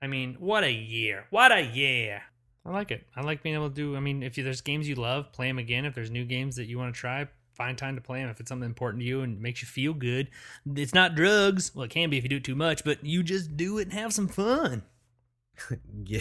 [0.00, 1.26] I mean, what a year!
[1.30, 2.22] What a year!
[2.64, 3.06] I like it.
[3.16, 3.96] I like being able to do.
[3.96, 5.84] I mean, if you, there's games you love, play them again.
[5.84, 8.28] If there's new games that you want to try, find time to play them.
[8.28, 10.28] If it's something important to you and makes you feel good,
[10.76, 11.74] it's not drugs.
[11.74, 13.84] Well, it can be if you do it too much, but you just do it
[13.84, 14.82] and have some fun.
[16.04, 16.20] yeah,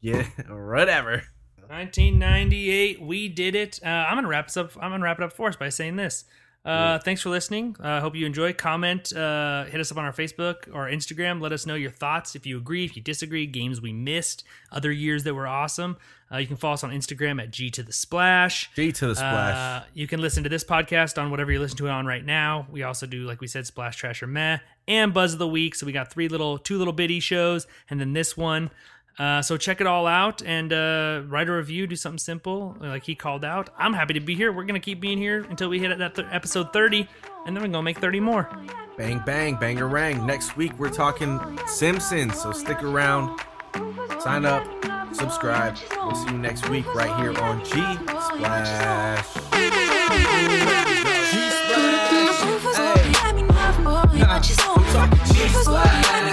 [0.00, 1.24] yeah, whatever.
[1.68, 3.80] 1998, we did it.
[3.84, 4.72] Uh, I'm gonna wrap this up.
[4.76, 6.24] I'm gonna wrap it up for us by saying this.
[6.64, 7.76] Uh, thanks for listening.
[7.78, 8.54] I uh, hope you enjoy.
[8.54, 11.40] Comment, uh, hit us up on our Facebook or Instagram.
[11.40, 12.34] Let us know your thoughts.
[12.34, 15.98] If you agree, if you disagree, games we missed, other years that were awesome.
[16.32, 18.70] Uh, you can follow us on Instagram at G to the Splash.
[18.74, 19.82] G to the splash.
[19.82, 22.24] Uh, you can listen to this podcast on whatever you listen to it on right
[22.24, 22.66] now.
[22.70, 24.58] We also do, like we said, Splash Trash or Meh
[24.88, 25.74] and Buzz of the Week.
[25.74, 28.70] So we got three little, two little bitty shows, and then this one.
[29.18, 31.86] Uh, so check it all out and uh, write a review.
[31.86, 33.70] Do something simple, like he called out.
[33.78, 34.52] I'm happy to be here.
[34.52, 37.08] We're gonna keep being here until we hit that th- episode 30,
[37.46, 38.48] and then we're gonna make 30 more.
[38.96, 40.26] bang bang, banger rang.
[40.26, 43.38] Next week we're talking Simpsons, so stick around.
[44.20, 44.66] Sign up,
[45.14, 45.76] subscribe.
[45.96, 47.70] We'll see you next week right here on G
[48.20, 49.24] Splash.
[54.42, 56.23] Just